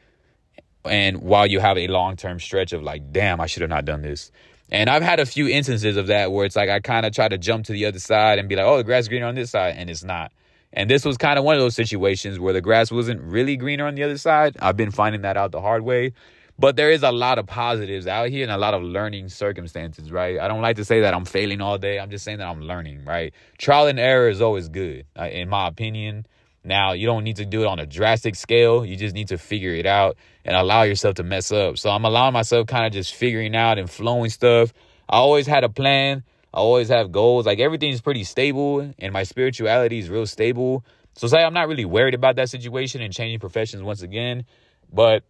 and 0.88 1.22
while 1.22 1.46
you 1.46 1.60
have 1.60 1.78
a 1.78 1.88
long 1.88 2.16
term 2.16 2.40
stretch 2.40 2.72
of 2.72 2.82
like, 2.82 3.12
damn, 3.12 3.40
I 3.40 3.46
should 3.46 3.62
have 3.62 3.70
not 3.70 3.84
done 3.84 4.02
this. 4.02 4.30
And 4.70 4.90
I've 4.90 5.02
had 5.02 5.20
a 5.20 5.26
few 5.26 5.48
instances 5.48 5.96
of 5.96 6.08
that 6.08 6.32
where 6.32 6.44
it's 6.44 6.56
like 6.56 6.68
I 6.68 6.80
kind 6.80 7.06
of 7.06 7.12
try 7.12 7.28
to 7.28 7.38
jump 7.38 7.66
to 7.66 7.72
the 7.72 7.86
other 7.86 8.00
side 8.00 8.38
and 8.38 8.48
be 8.48 8.56
like, 8.56 8.66
oh, 8.66 8.78
the 8.78 8.84
grass 8.84 9.02
is 9.02 9.08
greener 9.08 9.26
on 9.26 9.36
this 9.36 9.50
side, 9.50 9.76
and 9.76 9.88
it's 9.88 10.02
not. 10.02 10.32
And 10.72 10.90
this 10.90 11.04
was 11.04 11.16
kind 11.16 11.38
of 11.38 11.44
one 11.44 11.54
of 11.54 11.60
those 11.60 11.76
situations 11.76 12.38
where 12.38 12.52
the 12.52 12.60
grass 12.60 12.90
wasn't 12.90 13.22
really 13.22 13.56
greener 13.56 13.86
on 13.86 13.94
the 13.94 14.02
other 14.02 14.18
side. 14.18 14.56
I've 14.60 14.76
been 14.76 14.90
finding 14.90 15.22
that 15.22 15.36
out 15.36 15.52
the 15.52 15.60
hard 15.60 15.82
way. 15.82 16.12
But 16.58 16.76
there 16.76 16.90
is 16.90 17.02
a 17.02 17.12
lot 17.12 17.38
of 17.38 17.46
positives 17.46 18.06
out 18.06 18.30
here 18.30 18.42
and 18.42 18.50
a 18.50 18.56
lot 18.56 18.72
of 18.72 18.82
learning 18.82 19.28
circumstances, 19.28 20.10
right? 20.10 20.38
I 20.38 20.48
don't 20.48 20.62
like 20.62 20.76
to 20.76 20.86
say 20.86 21.02
that 21.02 21.12
I'm 21.12 21.26
failing 21.26 21.60
all 21.60 21.76
day. 21.76 21.98
I'm 21.98 22.10
just 22.10 22.24
saying 22.24 22.38
that 22.38 22.48
I'm 22.48 22.62
learning, 22.62 23.04
right? 23.04 23.34
Trial 23.58 23.86
and 23.86 23.98
error 23.98 24.28
is 24.30 24.40
always 24.40 24.68
good, 24.70 25.04
uh, 25.18 25.24
in 25.24 25.50
my 25.50 25.68
opinion. 25.68 26.26
Now, 26.66 26.92
you 26.92 27.06
don't 27.06 27.22
need 27.22 27.36
to 27.36 27.46
do 27.46 27.62
it 27.62 27.66
on 27.66 27.78
a 27.78 27.86
drastic 27.86 28.34
scale. 28.34 28.84
You 28.84 28.96
just 28.96 29.14
need 29.14 29.28
to 29.28 29.38
figure 29.38 29.72
it 29.72 29.86
out 29.86 30.16
and 30.44 30.56
allow 30.56 30.82
yourself 30.82 31.14
to 31.14 31.22
mess 31.22 31.52
up. 31.52 31.78
So 31.78 31.90
I'm 31.90 32.04
allowing 32.04 32.32
myself 32.32 32.66
kind 32.66 32.84
of 32.84 32.92
just 32.92 33.14
figuring 33.14 33.54
out 33.54 33.78
and 33.78 33.88
flowing 33.88 34.30
stuff. 34.30 34.72
I 35.08 35.18
always 35.18 35.46
had 35.46 35.62
a 35.62 35.68
plan. 35.68 36.24
I 36.52 36.58
always 36.58 36.88
have 36.88 37.12
goals. 37.12 37.46
Like 37.46 37.60
everything's 37.60 38.00
pretty 38.00 38.24
stable 38.24 38.92
and 38.98 39.12
my 39.12 39.22
spirituality 39.22 40.00
is 40.00 40.10
real 40.10 40.26
stable. 40.26 40.84
So 41.14 41.28
say 41.28 41.42
I'm 41.42 41.54
not 41.54 41.68
really 41.68 41.84
worried 41.84 42.14
about 42.14 42.34
that 42.36 42.50
situation 42.50 43.00
and 43.00 43.14
changing 43.14 43.38
professions 43.38 43.82
once 43.82 44.02
again, 44.02 44.44
but 44.92 45.22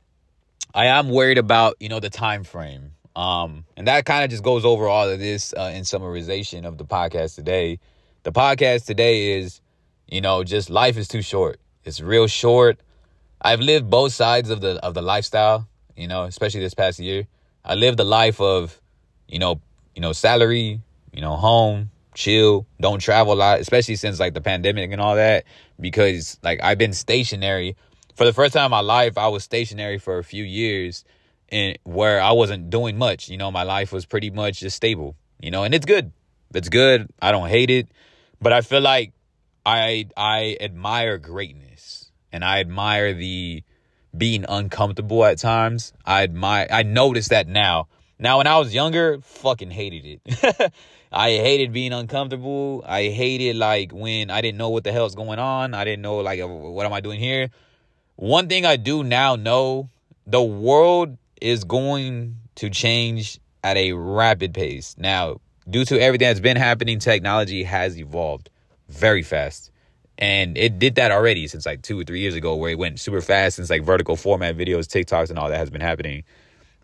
I 0.74 0.86
am 0.86 1.10
worried 1.10 1.38
about, 1.38 1.76
you 1.80 1.88
know, 1.90 2.00
the 2.00 2.10
time 2.10 2.44
frame. 2.44 2.92
Um, 3.14 3.64
and 3.76 3.88
that 3.88 4.04
kind 4.06 4.24
of 4.24 4.30
just 4.30 4.42
goes 4.42 4.64
over 4.64 4.88
all 4.88 5.08
of 5.08 5.18
this 5.18 5.52
uh, 5.54 5.72
in 5.74 5.82
summarization 5.82 6.64
of 6.64 6.78
the 6.78 6.84
podcast 6.84 7.34
today. 7.34 7.78
The 8.22 8.32
podcast 8.32 8.86
today 8.86 9.38
is, 9.38 9.60
you 10.08 10.20
know, 10.20 10.44
just 10.44 10.70
life 10.70 10.96
is 10.96 11.08
too 11.08 11.22
short. 11.22 11.60
It's 11.84 12.00
real 12.00 12.26
short. 12.26 12.78
I've 13.40 13.60
lived 13.60 13.90
both 13.90 14.12
sides 14.12 14.50
of 14.50 14.60
the 14.60 14.82
of 14.84 14.94
the 14.94 15.02
lifestyle, 15.02 15.68
you 15.96 16.08
know, 16.08 16.24
especially 16.24 16.60
this 16.60 16.74
past 16.74 16.98
year. 16.98 17.26
I 17.64 17.74
lived 17.74 17.98
the 17.98 18.04
life 18.04 18.40
of, 18.40 18.80
you 19.28 19.38
know, 19.38 19.60
you 19.94 20.02
know, 20.02 20.12
salary, 20.12 20.80
you 21.12 21.20
know, 21.20 21.36
home, 21.36 21.90
chill, 22.14 22.66
don't 22.80 23.00
travel 23.00 23.34
a 23.34 23.34
lot, 23.34 23.60
especially 23.60 23.96
since 23.96 24.18
like 24.18 24.34
the 24.34 24.40
pandemic 24.40 24.92
and 24.92 25.00
all 25.00 25.16
that. 25.16 25.44
Because 25.80 26.38
like 26.42 26.60
I've 26.62 26.78
been 26.78 26.92
stationary 26.92 27.76
for 28.14 28.24
the 28.24 28.32
first 28.32 28.54
time 28.54 28.66
in 28.66 28.70
my 28.70 28.80
life. 28.80 29.18
I 29.18 29.28
was 29.28 29.44
stationary 29.44 29.98
for 29.98 30.18
a 30.18 30.24
few 30.24 30.44
years, 30.44 31.04
and 31.50 31.78
where 31.84 32.20
I 32.20 32.32
wasn't 32.32 32.70
doing 32.70 32.98
much. 32.98 33.28
You 33.28 33.36
know, 33.36 33.50
my 33.50 33.62
life 33.62 33.92
was 33.92 34.06
pretty 34.06 34.30
much 34.30 34.60
just 34.60 34.76
stable. 34.76 35.16
You 35.40 35.50
know, 35.50 35.64
and 35.64 35.74
it's 35.74 35.86
good. 35.86 36.12
It's 36.54 36.68
good. 36.68 37.08
I 37.20 37.32
don't 37.32 37.48
hate 37.48 37.70
it, 37.70 37.88
but 38.40 38.52
I 38.52 38.62
feel 38.62 38.80
like 38.80 39.12
I 39.66 40.06
I 40.16 40.56
admire 40.60 41.18
greatness, 41.18 42.12
and 42.32 42.44
I 42.44 42.60
admire 42.60 43.12
the 43.12 43.64
being 44.16 44.44
uncomfortable 44.48 45.24
at 45.24 45.38
times. 45.38 45.92
I 46.04 46.22
admire. 46.22 46.68
I 46.70 46.84
notice 46.84 47.28
that 47.28 47.48
now. 47.48 47.88
Now, 48.18 48.38
when 48.38 48.46
I 48.46 48.58
was 48.58 48.72
younger, 48.72 49.18
fucking 49.20 49.72
hated 49.72 50.20
it. 50.24 50.72
I 51.12 51.30
hated 51.30 51.72
being 51.72 51.92
uncomfortable. 51.92 52.84
I 52.86 53.08
hated 53.08 53.56
like 53.56 53.90
when 53.92 54.30
I 54.30 54.40
didn't 54.40 54.56
know 54.56 54.70
what 54.70 54.84
the 54.84 54.92
hell's 54.92 55.16
going 55.16 55.40
on. 55.40 55.74
I 55.74 55.84
didn't 55.84 56.02
know 56.02 56.18
like 56.18 56.40
what 56.40 56.86
am 56.86 56.92
I 56.92 57.00
doing 57.00 57.18
here. 57.18 57.50
One 58.14 58.48
thing 58.48 58.64
I 58.64 58.76
do 58.76 59.02
now 59.02 59.34
know, 59.34 59.90
the 60.26 60.42
world 60.42 61.18
is 61.42 61.64
going 61.64 62.36
to 62.54 62.70
change 62.70 63.40
at 63.64 63.76
a 63.76 63.92
rapid 63.92 64.54
pace. 64.54 64.94
Now, 64.96 65.40
due 65.68 65.84
to 65.86 66.00
everything 66.00 66.28
that's 66.28 66.40
been 66.40 66.56
happening, 66.56 67.00
technology 67.00 67.64
has 67.64 67.98
evolved 67.98 68.48
very 68.88 69.22
fast. 69.22 69.70
And 70.18 70.56
it 70.56 70.78
did 70.78 70.94
that 70.94 71.10
already 71.10 71.46
since 71.46 71.66
like 71.66 71.82
two 71.82 72.00
or 72.00 72.04
three 72.04 72.20
years 72.20 72.34
ago, 72.34 72.56
where 72.56 72.70
it 72.70 72.78
went 72.78 73.00
super 73.00 73.20
fast 73.20 73.56
since 73.56 73.68
like 73.68 73.82
vertical 73.82 74.16
format 74.16 74.56
videos, 74.56 74.86
TikToks, 74.86 75.28
and 75.30 75.38
all 75.38 75.50
that 75.50 75.58
has 75.58 75.70
been 75.70 75.82
happening. 75.82 76.24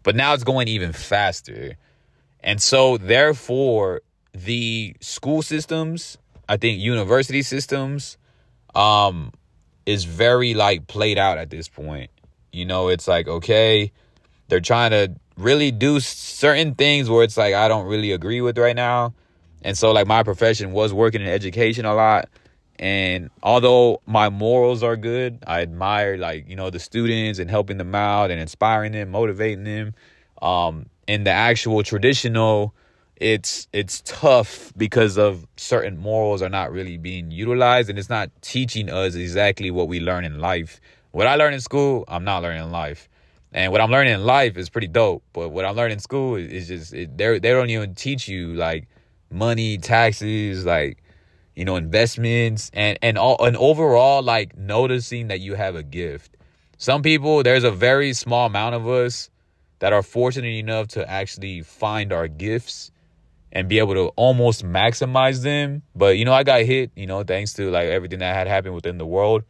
But 0.02 0.16
now 0.16 0.34
it's 0.34 0.44
going 0.44 0.68
even 0.68 0.92
faster. 0.92 1.76
And 2.40 2.60
so, 2.60 2.98
therefore, 2.98 4.02
the 4.34 4.96
school 5.00 5.42
systems, 5.42 6.18
I 6.48 6.56
think 6.56 6.80
university 6.80 7.42
systems, 7.42 8.18
um, 8.74 9.32
is 9.86 10.04
very 10.04 10.54
like 10.54 10.86
played 10.86 11.18
out 11.18 11.38
at 11.38 11.50
this 11.50 11.68
point. 11.68 12.10
You 12.52 12.66
know, 12.66 12.88
it's 12.88 13.08
like, 13.08 13.28
okay, 13.28 13.92
they're 14.48 14.60
trying 14.60 14.90
to 14.90 15.14
really 15.36 15.70
do 15.70 16.00
certain 16.00 16.74
things 16.74 17.08
where 17.08 17.24
it's 17.24 17.36
like 17.36 17.54
I 17.54 17.68
don't 17.68 17.86
really 17.86 18.12
agree 18.12 18.40
with 18.40 18.58
right 18.58 18.76
now. 18.76 19.14
And 19.64 19.76
so 19.76 19.92
like 19.92 20.06
my 20.06 20.22
profession 20.22 20.72
was 20.72 20.92
working 20.92 21.20
in 21.20 21.28
education 21.28 21.84
a 21.84 21.94
lot. 21.94 22.28
And 22.78 23.30
although 23.42 24.00
my 24.06 24.28
morals 24.28 24.82
are 24.82 24.96
good, 24.96 25.38
I 25.46 25.60
admire 25.62 26.16
like, 26.16 26.48
you 26.48 26.56
know, 26.56 26.70
the 26.70 26.80
students 26.80 27.38
and 27.38 27.48
helping 27.48 27.78
them 27.78 27.94
out 27.94 28.30
and 28.30 28.40
inspiring 28.40 28.92
them, 28.92 29.10
motivating 29.10 29.64
them. 29.64 29.94
Um, 30.40 30.86
in 31.06 31.24
the 31.24 31.30
actual 31.30 31.82
traditional, 31.82 32.74
it's 33.16 33.68
it's 33.72 34.02
tough 34.04 34.72
because 34.76 35.16
of 35.16 35.46
certain 35.56 35.96
morals 35.96 36.42
are 36.42 36.48
not 36.48 36.72
really 36.72 36.96
being 36.96 37.30
utilized 37.30 37.88
and 37.88 37.98
it's 37.98 38.10
not 38.10 38.30
teaching 38.40 38.90
us 38.90 39.14
exactly 39.14 39.70
what 39.70 39.86
we 39.86 40.00
learn 40.00 40.24
in 40.24 40.40
life. 40.40 40.80
What 41.12 41.26
I 41.28 41.36
learned 41.36 41.54
in 41.54 41.60
school, 41.60 42.04
I'm 42.08 42.24
not 42.24 42.42
learning 42.42 42.64
in 42.64 42.72
life. 42.72 43.08
And 43.52 43.70
what 43.70 43.80
I'm 43.80 43.90
learning 43.90 44.14
in 44.14 44.24
life 44.24 44.56
is 44.56 44.70
pretty 44.70 44.88
dope, 44.88 45.22
but 45.34 45.50
what 45.50 45.64
I'm 45.64 45.76
learning 45.76 45.96
in 45.96 46.00
school 46.00 46.36
is 46.36 46.68
just 46.68 46.90
they 46.90 47.06
they 47.38 47.38
don't 47.38 47.70
even 47.70 47.94
teach 47.94 48.26
you 48.26 48.54
like 48.54 48.88
money, 49.32 49.78
taxes, 49.78 50.64
like 50.64 51.02
you 51.54 51.64
know, 51.64 51.76
investments 51.76 52.70
and 52.72 52.98
and 53.02 53.18
all 53.18 53.44
and 53.44 53.56
overall 53.56 54.22
like 54.22 54.56
noticing 54.56 55.28
that 55.28 55.40
you 55.40 55.54
have 55.54 55.74
a 55.74 55.82
gift. 55.82 56.36
Some 56.78 57.02
people, 57.02 57.42
there's 57.42 57.64
a 57.64 57.70
very 57.70 58.12
small 58.12 58.46
amount 58.46 58.74
of 58.74 58.88
us 58.88 59.30
that 59.78 59.92
are 59.92 60.02
fortunate 60.02 60.54
enough 60.54 60.88
to 60.88 61.08
actually 61.08 61.62
find 61.62 62.12
our 62.12 62.28
gifts 62.28 62.90
and 63.52 63.68
be 63.68 63.78
able 63.78 63.94
to 63.94 64.06
almost 64.16 64.64
maximize 64.64 65.42
them. 65.42 65.82
But 65.94 66.16
you 66.16 66.24
know, 66.24 66.32
I 66.32 66.42
got 66.42 66.62
hit, 66.62 66.90
you 66.96 67.06
know, 67.06 67.22
thanks 67.22 67.52
to 67.54 67.70
like 67.70 67.88
everything 67.88 68.20
that 68.20 68.34
had 68.34 68.46
happened 68.46 68.74
within 68.74 68.98
the 68.98 69.06
world. 69.06 69.44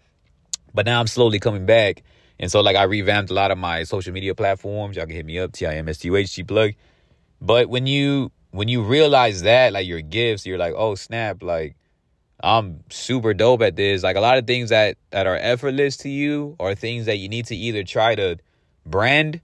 But 0.75 0.87
now 0.87 1.01
I'm 1.01 1.07
slowly 1.07 1.39
coming 1.39 1.67
back. 1.67 2.03
And 2.41 2.51
so 2.51 2.61
like 2.61 2.77
I 2.77 2.85
revamped 2.85 3.31
a 3.31 3.35
lot 3.35 3.51
of 3.51 3.59
my 3.59 3.85
social 3.85 4.13
media 4.13 4.35
platforms. 4.35 4.97
Y'all 4.97 5.07
can 5.07 5.15
hit 5.15 5.27
me 5.27 5.39
up, 5.39 5.53
T-I-M-S-T-U-H, 5.53 6.47
plug. 6.49 6.73
But 7.41 7.69
when 7.69 7.87
you 7.87 8.33
when 8.53 8.69
you 8.69 8.83
realize 8.83 9.43
that, 9.43 9.73
like 9.73 9.87
your 9.87 10.01
gifts, 10.01 10.47
you're 10.47 10.59
like, 10.59 10.75
oh 10.77 10.95
snap, 10.95 11.43
like 11.43 11.75
I'm 12.43 12.85
super 12.91 13.35
dope 13.35 13.63
at 13.63 13.77
this. 13.77 14.03
Like 14.03 14.17
a 14.17 14.21
lot 14.21 14.39
of 14.39 14.47
things 14.47 14.71
that 14.71 14.97
that 15.11 15.27
are 15.27 15.37
effortless 15.37 15.97
to 15.99 16.09
you 16.09 16.57
are 16.61 16.75
things 16.75 17.07
that 17.07 17.17
you 17.17 17.29
need 17.29 17.47
to 17.47 17.57
either 17.57 17.83
try 17.83 18.15
to 18.15 18.39
brand 18.85 19.41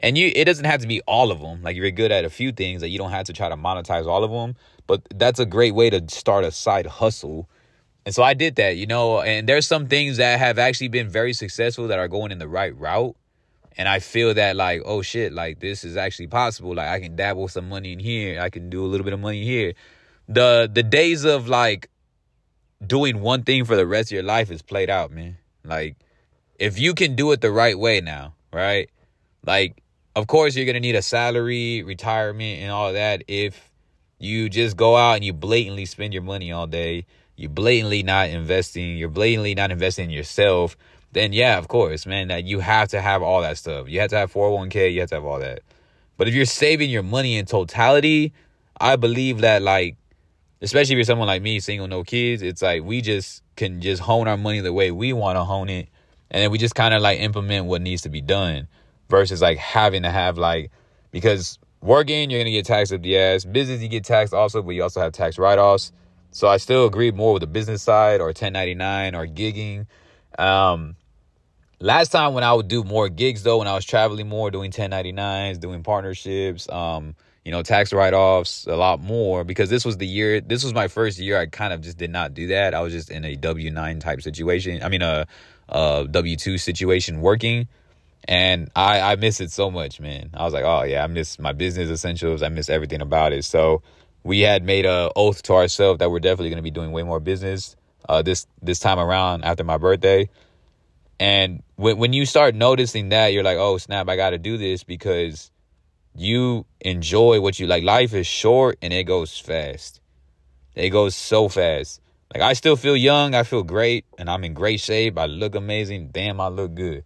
and 0.00 0.18
you 0.18 0.32
it 0.34 0.44
doesn't 0.44 0.64
have 0.64 0.80
to 0.80 0.86
be 0.86 1.00
all 1.02 1.30
of 1.30 1.40
them. 1.40 1.62
Like 1.62 1.76
you're 1.76 1.90
good 1.90 2.12
at 2.12 2.24
a 2.24 2.30
few 2.30 2.52
things 2.52 2.80
that 2.82 2.88
you 2.88 2.98
don't 2.98 3.10
have 3.10 3.26
to 3.26 3.32
try 3.32 3.48
to 3.48 3.56
monetize 3.56 4.06
all 4.06 4.24
of 4.24 4.30
them, 4.30 4.56
but 4.86 5.02
that's 5.14 5.38
a 5.38 5.46
great 5.46 5.74
way 5.74 5.90
to 5.90 6.04
start 6.08 6.44
a 6.44 6.50
side 6.50 6.86
hustle. 6.86 7.48
And 8.04 8.14
so 8.14 8.22
I 8.22 8.34
did 8.34 8.56
that, 8.56 8.76
you 8.76 8.86
know, 8.86 9.20
and 9.20 9.48
there's 9.48 9.66
some 9.66 9.86
things 9.86 10.16
that 10.16 10.38
have 10.38 10.58
actually 10.58 10.88
been 10.88 11.08
very 11.08 11.32
successful 11.32 11.88
that 11.88 11.98
are 11.98 12.08
going 12.08 12.32
in 12.32 12.38
the 12.38 12.48
right 12.48 12.76
route. 12.76 13.14
And 13.76 13.88
I 13.88 14.00
feel 14.00 14.34
that 14.34 14.56
like, 14.56 14.82
oh 14.84 15.02
shit, 15.02 15.32
like 15.32 15.60
this 15.60 15.84
is 15.84 15.96
actually 15.96 16.26
possible. 16.26 16.74
Like 16.74 16.88
I 16.88 17.00
can 17.00 17.16
dabble 17.16 17.48
some 17.48 17.68
money 17.68 17.92
in 17.92 18.00
here. 18.00 18.40
I 18.40 18.50
can 18.50 18.68
do 18.70 18.84
a 18.84 18.88
little 18.88 19.04
bit 19.04 19.12
of 19.14 19.20
money 19.20 19.44
here. 19.44 19.74
The 20.28 20.70
the 20.72 20.82
days 20.82 21.24
of 21.24 21.48
like 21.48 21.88
doing 22.86 23.20
one 23.20 23.42
thing 23.42 23.64
for 23.64 23.76
the 23.76 23.86
rest 23.86 24.10
of 24.10 24.14
your 24.14 24.22
life 24.22 24.50
is 24.50 24.62
played 24.62 24.90
out, 24.90 25.10
man. 25.12 25.36
Like, 25.64 25.96
if 26.58 26.78
you 26.78 26.94
can 26.94 27.14
do 27.14 27.32
it 27.32 27.40
the 27.40 27.50
right 27.52 27.78
way 27.78 28.00
now, 28.00 28.34
right? 28.52 28.90
Like, 29.46 29.82
of 30.16 30.26
course, 30.26 30.56
you're 30.56 30.66
gonna 30.66 30.80
need 30.80 30.96
a 30.96 31.02
salary, 31.02 31.82
retirement, 31.82 32.60
and 32.62 32.70
all 32.72 32.92
that. 32.92 33.22
If 33.28 33.70
you 34.18 34.48
just 34.48 34.76
go 34.76 34.96
out 34.96 35.14
and 35.14 35.24
you 35.24 35.32
blatantly 35.32 35.86
spend 35.86 36.12
your 36.12 36.22
money 36.22 36.52
all 36.52 36.66
day, 36.66 37.06
You're 37.40 37.48
blatantly 37.48 38.02
not 38.02 38.28
investing, 38.28 38.98
you're 38.98 39.08
blatantly 39.08 39.54
not 39.54 39.70
investing 39.70 40.10
in 40.10 40.10
yourself, 40.10 40.76
then 41.12 41.32
yeah, 41.32 41.58
of 41.58 41.68
course, 41.68 42.06
man, 42.06 42.28
that 42.28 42.44
you 42.44 42.60
have 42.60 42.88
to 42.90 43.00
have 43.00 43.22
all 43.22 43.42
that 43.42 43.58
stuff. 43.58 43.88
You 43.88 44.00
have 44.00 44.10
to 44.10 44.16
have 44.16 44.32
401k, 44.32 44.92
you 44.92 45.00
have 45.00 45.08
to 45.10 45.16
have 45.16 45.24
all 45.24 45.40
that. 45.40 45.60
But 46.16 46.28
if 46.28 46.34
you're 46.34 46.44
saving 46.44 46.90
your 46.90 47.02
money 47.02 47.36
in 47.36 47.46
totality, 47.46 48.32
I 48.80 48.96
believe 48.96 49.40
that 49.40 49.62
like 49.62 49.96
especially 50.62 50.94
if 50.94 50.98
you're 50.98 51.04
someone 51.04 51.28
like 51.28 51.42
me, 51.42 51.60
single, 51.60 51.88
no 51.88 52.04
kids, 52.04 52.42
it's 52.42 52.62
like 52.62 52.82
we 52.82 53.00
just 53.00 53.42
can 53.56 53.80
just 53.80 54.02
hone 54.02 54.28
our 54.28 54.36
money 54.36 54.60
the 54.60 54.72
way 54.72 54.90
we 54.90 55.12
want 55.12 55.36
to 55.36 55.44
hone 55.44 55.68
it. 55.68 55.88
And 56.30 56.42
then 56.42 56.50
we 56.50 56.58
just 56.58 56.74
kind 56.74 56.94
of 56.94 57.02
like 57.02 57.20
implement 57.20 57.66
what 57.66 57.82
needs 57.82 58.02
to 58.02 58.08
be 58.08 58.20
done 58.20 58.68
versus 59.08 59.42
like 59.42 59.58
having 59.58 60.02
to 60.02 60.10
have 60.10 60.38
like, 60.38 60.70
because 61.10 61.58
working, 61.80 62.30
you're 62.30 62.38
going 62.38 62.46
to 62.46 62.52
get 62.52 62.66
taxed 62.66 62.92
up 62.92 63.02
the 63.02 63.18
ass. 63.18 63.44
Business, 63.44 63.80
you 63.80 63.88
get 63.88 64.04
taxed 64.04 64.34
also, 64.34 64.62
but 64.62 64.72
you 64.72 64.82
also 64.82 65.00
have 65.00 65.12
tax 65.12 65.38
write 65.38 65.58
offs. 65.58 65.92
So 66.30 66.46
I 66.46 66.58
still 66.58 66.86
agree 66.86 67.10
more 67.10 67.32
with 67.32 67.40
the 67.40 67.48
business 67.48 67.82
side 67.82 68.20
or 68.20 68.26
1099 68.26 69.14
or 69.14 69.26
gigging. 69.26 69.86
Um, 70.38 70.96
last 71.80 72.12
time 72.12 72.34
when 72.34 72.44
I 72.44 72.52
would 72.52 72.68
do 72.68 72.84
more 72.84 73.08
gigs 73.08 73.42
though, 73.42 73.58
when 73.58 73.68
I 73.68 73.74
was 73.74 73.84
traveling 73.84 74.28
more, 74.28 74.50
doing 74.50 74.70
1099s, 74.70 75.60
doing 75.60 75.82
partnerships, 75.82 76.68
um, 76.68 77.14
you 77.44 77.52
know, 77.52 77.62
tax 77.62 77.92
write 77.92 78.14
offs 78.14 78.66
a 78.66 78.76
lot 78.76 79.00
more 79.00 79.44
because 79.44 79.70
this 79.70 79.84
was 79.84 79.96
the 79.96 80.06
year, 80.06 80.40
this 80.40 80.62
was 80.62 80.74
my 80.74 80.88
first 80.88 81.18
year. 81.18 81.38
I 81.38 81.46
kind 81.46 81.72
of 81.72 81.80
just 81.80 81.96
did 81.96 82.10
not 82.10 82.34
do 82.34 82.48
that. 82.48 82.74
I 82.74 82.80
was 82.80 82.92
just 82.92 83.10
in 83.10 83.24
a 83.24 83.36
W 83.36 83.70
9 83.70 84.00
type 84.00 84.22
situation. 84.22 84.82
I 84.82 84.88
mean, 84.88 85.02
a, 85.02 85.26
a 85.68 86.06
W 86.10 86.36
2 86.36 86.58
situation 86.58 87.20
working. 87.20 87.66
And 88.28 88.70
I, 88.76 89.00
I 89.00 89.16
miss 89.16 89.40
it 89.40 89.50
so 89.50 89.70
much, 89.70 89.98
man. 89.98 90.30
I 90.34 90.44
was 90.44 90.52
like, 90.52 90.64
oh, 90.64 90.82
yeah, 90.82 91.02
I 91.02 91.06
miss 91.06 91.38
my 91.38 91.52
business 91.52 91.88
essentials. 91.88 92.42
I 92.42 92.50
miss 92.50 92.68
everything 92.68 93.00
about 93.00 93.32
it. 93.32 93.46
So 93.46 93.82
we 94.22 94.40
had 94.40 94.62
made 94.62 94.84
a 94.84 95.10
oath 95.16 95.42
to 95.44 95.54
ourselves 95.54 95.98
that 96.00 96.10
we're 96.10 96.20
definitely 96.20 96.50
going 96.50 96.58
to 96.58 96.62
be 96.62 96.70
doing 96.70 96.92
way 96.92 97.02
more 97.02 97.20
business 97.20 97.76
uh, 98.10 98.22
this 98.22 98.46
this 98.60 98.80
time 98.80 98.98
around 98.98 99.44
after 99.44 99.62
my 99.62 99.78
birthday. 99.78 100.28
And 101.20 101.62
when 101.76 101.96
when 101.98 102.12
you 102.12 102.26
start 102.26 102.54
noticing 102.54 103.10
that, 103.10 103.28
you're 103.28 103.44
like, 103.44 103.58
oh 103.58 103.78
snap, 103.78 104.08
I 104.08 104.16
got 104.16 104.30
to 104.30 104.38
do 104.38 104.58
this 104.58 104.82
because 104.82 105.50
you 106.14 106.66
enjoy 106.80 107.40
what 107.40 107.60
you 107.60 107.66
like. 107.68 107.84
Life 107.84 108.12
is 108.14 108.26
short 108.26 108.78
and 108.82 108.92
it 108.92 109.04
goes 109.04 109.38
fast. 109.38 110.00
It 110.74 110.90
goes 110.90 111.14
so 111.14 111.48
fast. 111.48 112.00
Like 112.34 112.42
I 112.42 112.54
still 112.54 112.76
feel 112.76 112.96
young. 112.96 113.34
I 113.34 113.44
feel 113.44 113.62
great 113.62 114.04
and 114.18 114.28
I'm 114.28 114.42
in 114.42 114.54
great 114.54 114.80
shape. 114.80 115.16
I 115.16 115.26
look 115.26 115.54
amazing. 115.54 116.08
Damn, 116.08 116.40
I 116.40 116.48
look 116.48 116.74
good. 116.74 117.04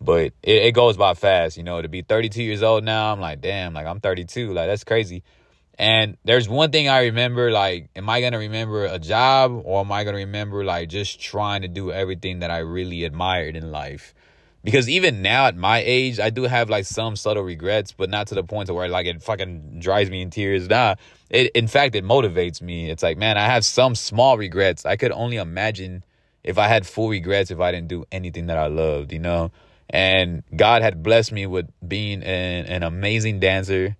But 0.00 0.34
it, 0.42 0.66
it 0.66 0.74
goes 0.74 0.96
by 0.96 1.14
fast, 1.14 1.56
you 1.56 1.62
know, 1.62 1.80
to 1.82 1.88
be 1.88 2.02
32 2.02 2.42
years 2.42 2.62
old 2.62 2.84
now, 2.84 3.12
I'm 3.12 3.20
like, 3.20 3.40
damn, 3.40 3.74
like 3.74 3.86
I'm 3.86 4.00
32. 4.00 4.52
Like 4.52 4.68
that's 4.68 4.84
crazy. 4.84 5.24
And 5.78 6.16
there's 6.24 6.48
one 6.48 6.70
thing 6.70 6.88
I 6.88 7.04
remember, 7.06 7.50
like, 7.50 7.90
am 7.96 8.08
I 8.08 8.20
gonna 8.20 8.38
remember 8.38 8.84
a 8.84 8.98
job 8.98 9.62
or 9.64 9.80
am 9.80 9.90
I 9.90 10.04
gonna 10.04 10.18
remember 10.18 10.64
like 10.64 10.88
just 10.88 11.20
trying 11.20 11.62
to 11.62 11.68
do 11.68 11.90
everything 11.90 12.40
that 12.40 12.50
I 12.50 12.58
really 12.58 13.04
admired 13.04 13.56
in 13.56 13.70
life? 13.70 14.14
because 14.64 14.88
even 14.88 15.20
now 15.20 15.46
at 15.46 15.56
my 15.56 15.82
age, 15.84 16.18
I 16.18 16.30
do 16.30 16.44
have 16.44 16.70
like 16.70 16.86
some 16.86 17.16
subtle 17.16 17.42
regrets, 17.42 17.92
but 17.92 18.08
not 18.08 18.28
to 18.28 18.34
the 18.34 18.42
point 18.42 18.68
to 18.68 18.74
where 18.74 18.88
like 18.88 19.06
it 19.06 19.22
fucking 19.22 19.78
drives 19.78 20.10
me 20.10 20.22
in 20.22 20.30
tears. 20.30 20.68
Nah, 20.68 20.94
it 21.28 21.52
in 21.52 21.68
fact 21.68 21.94
it 21.94 22.02
motivates 22.02 22.62
me. 22.62 22.90
It's 22.90 23.02
like 23.02 23.18
man, 23.18 23.36
I 23.36 23.44
have 23.44 23.64
some 23.64 23.94
small 23.94 24.38
regrets. 24.38 24.86
I 24.86 24.96
could 24.96 25.12
only 25.12 25.36
imagine 25.36 26.02
if 26.42 26.56
I 26.56 26.66
had 26.66 26.86
full 26.86 27.10
regrets 27.10 27.50
if 27.50 27.60
I 27.60 27.70
didn't 27.70 27.88
do 27.88 28.06
anything 28.10 28.46
that 28.46 28.56
I 28.56 28.66
loved, 28.66 29.12
you 29.12 29.18
know. 29.18 29.52
And 29.90 30.42
God 30.56 30.80
had 30.80 31.02
blessed 31.02 31.30
me 31.30 31.46
with 31.46 31.70
being 31.86 32.22
an, 32.22 32.64
an 32.66 32.82
amazing 32.82 33.40
dancer. 33.40 33.96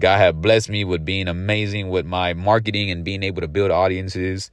God 0.00 0.18
had 0.18 0.40
blessed 0.40 0.68
me 0.68 0.84
with 0.84 1.04
being 1.04 1.28
amazing 1.28 1.88
with 1.88 2.06
my 2.06 2.34
marketing 2.34 2.90
and 2.90 3.04
being 3.04 3.22
able 3.22 3.40
to 3.42 3.48
build 3.48 3.70
audiences. 3.70 4.50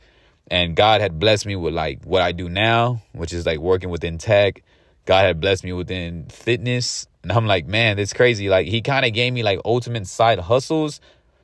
And 0.49 0.75
God 0.75 1.01
had 1.01 1.19
blessed 1.19 1.45
me 1.45 1.55
with 1.55 1.73
like 1.73 2.03
what 2.03 2.21
I 2.21 2.31
do 2.31 2.49
now, 2.49 3.01
which 3.13 3.33
is 3.33 3.45
like 3.45 3.59
working 3.59 3.89
within 3.89 4.17
tech 4.17 4.61
God 5.05 5.25
had 5.25 5.41
blessed 5.41 5.63
me 5.63 5.73
within 5.73 6.25
fitness. 6.29 7.07
And 7.23 7.31
I'm 7.31 7.45
like, 7.45 7.65
man, 7.67 7.97
that's 7.97 8.13
crazy. 8.13 8.49
Like 8.49 8.67
he 8.67 8.81
kind 8.81 9.05
of 9.05 9.13
gave 9.13 9.33
me 9.33 9.43
like 9.43 9.59
ultimate 9.65 10.07
side 10.07 10.39
hustles. 10.39 11.01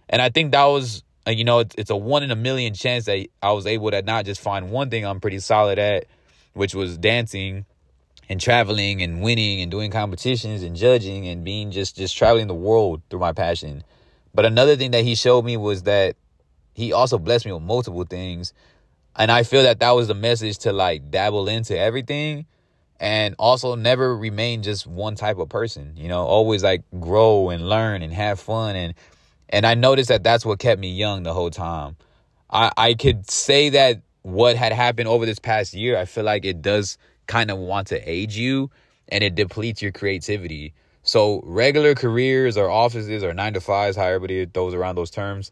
And 0.09 0.21
I 0.21 0.29
think 0.29 0.51
that 0.51 0.65
was, 0.65 1.03
uh, 1.27 1.31
you 1.31 1.43
know, 1.43 1.59
it's, 1.59 1.75
it's 1.77 1.89
a 1.89 1.95
one 1.95 2.23
in 2.23 2.31
a 2.31 2.35
million 2.35 2.73
chance 2.73 3.05
that 3.05 3.27
I 3.41 3.51
was 3.51 3.67
able 3.67 3.91
to 3.91 4.01
not 4.01 4.25
just 4.25 4.41
find 4.41 4.71
one 4.71 4.89
thing 4.89 5.05
I'm 5.05 5.19
pretty 5.19 5.39
solid 5.39 5.77
at, 5.77 6.05
which 6.53 6.73
was 6.73 6.97
dancing 6.97 7.65
and 8.29 8.39
traveling 8.39 9.01
and 9.01 9.21
winning 9.21 9.61
and 9.61 9.71
doing 9.71 9.91
competitions 9.91 10.63
and 10.63 10.75
judging 10.75 11.27
and 11.27 11.43
being 11.43 11.71
just 11.71 11.97
just 11.97 12.15
traveling 12.15 12.47
the 12.47 12.53
world 12.55 13.01
through 13.09 13.19
my 13.19 13.33
passion. 13.33 13.83
But 14.33 14.45
another 14.45 14.75
thing 14.75 14.91
that 14.91 15.03
he 15.03 15.15
showed 15.15 15.43
me 15.43 15.57
was 15.57 15.83
that 15.83 16.15
he 16.73 16.93
also 16.93 17.17
blessed 17.17 17.45
me 17.45 17.51
with 17.51 17.63
multiple 17.63 18.03
things. 18.03 18.53
And 19.15 19.31
I 19.31 19.43
feel 19.43 19.63
that 19.63 19.79
that 19.79 19.91
was 19.91 20.07
the 20.07 20.13
message 20.13 20.59
to 20.59 20.71
like 20.71 21.09
dabble 21.11 21.49
into 21.49 21.77
everything 21.77 22.45
and 22.99 23.35
also 23.39 23.75
never 23.75 24.15
remain 24.15 24.61
just 24.61 24.85
one 24.85 25.15
type 25.15 25.37
of 25.37 25.49
person 25.49 25.93
you 25.95 26.07
know 26.07 26.25
always 26.25 26.63
like 26.63 26.83
grow 26.99 27.49
and 27.49 27.67
learn 27.67 28.01
and 28.01 28.13
have 28.13 28.39
fun 28.39 28.75
and 28.75 28.93
and 29.49 29.65
i 29.65 29.73
noticed 29.73 30.09
that 30.09 30.23
that's 30.23 30.45
what 30.45 30.59
kept 30.59 30.79
me 30.79 30.91
young 30.91 31.23
the 31.23 31.33
whole 31.33 31.49
time 31.49 31.95
i 32.49 32.71
i 32.77 32.93
could 32.93 33.29
say 33.29 33.69
that 33.69 34.01
what 34.21 34.55
had 34.55 34.73
happened 34.73 35.07
over 35.07 35.25
this 35.25 35.39
past 35.39 35.73
year 35.73 35.97
i 35.97 36.05
feel 36.05 36.23
like 36.23 36.43
it 36.43 36.61
does 36.61 36.97
kind 37.29 37.49
of 37.49 37.57
want 37.57 37.87
to 37.87 37.97
age 38.09 38.35
you 38.35 38.69
and 39.07 39.23
it 39.23 39.35
depletes 39.35 39.81
your 39.81 39.93
creativity 39.93 40.73
so 41.03 41.41
regular 41.45 41.95
careers 41.95 42.57
or 42.57 42.69
offices 42.69 43.23
or 43.23 43.33
nine 43.33 43.53
to 43.53 43.61
fives 43.61 43.95
however 43.95 44.25
it 44.29 44.53
throws 44.53 44.73
around 44.73 44.95
those 44.95 45.11
terms 45.11 45.51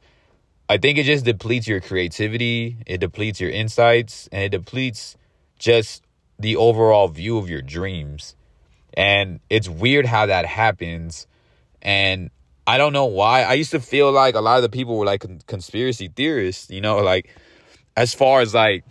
i 0.67 0.77
think 0.77 0.97
it 0.97 1.03
just 1.03 1.23
depletes 1.23 1.67
your 1.67 1.79
creativity 1.79 2.77
it 2.85 2.97
depletes 2.97 3.39
your 3.39 3.49
insights 3.49 4.27
and 4.33 4.43
it 4.43 4.49
depletes 4.49 5.15
just 5.59 6.03
the 6.39 6.55
overall 6.55 7.07
view 7.07 7.37
of 7.37 7.49
your 7.49 7.61
dreams. 7.61 8.35
And 8.93 9.39
it's 9.49 9.69
weird 9.69 10.05
how 10.05 10.25
that 10.27 10.45
happens. 10.45 11.27
And 11.81 12.29
I 12.65 12.77
don't 12.77 12.93
know 12.93 13.05
why. 13.05 13.43
I 13.43 13.53
used 13.53 13.71
to 13.71 13.79
feel 13.79 14.11
like 14.11 14.35
a 14.35 14.41
lot 14.41 14.57
of 14.57 14.63
the 14.63 14.69
people 14.69 14.97
were 14.97 15.05
like 15.05 15.25
conspiracy 15.47 16.09
theorists, 16.13 16.69
you 16.69 16.81
know, 16.81 16.97
like 16.97 17.29
as 17.95 18.13
far 18.13 18.41
as 18.41 18.53
like 18.53 18.83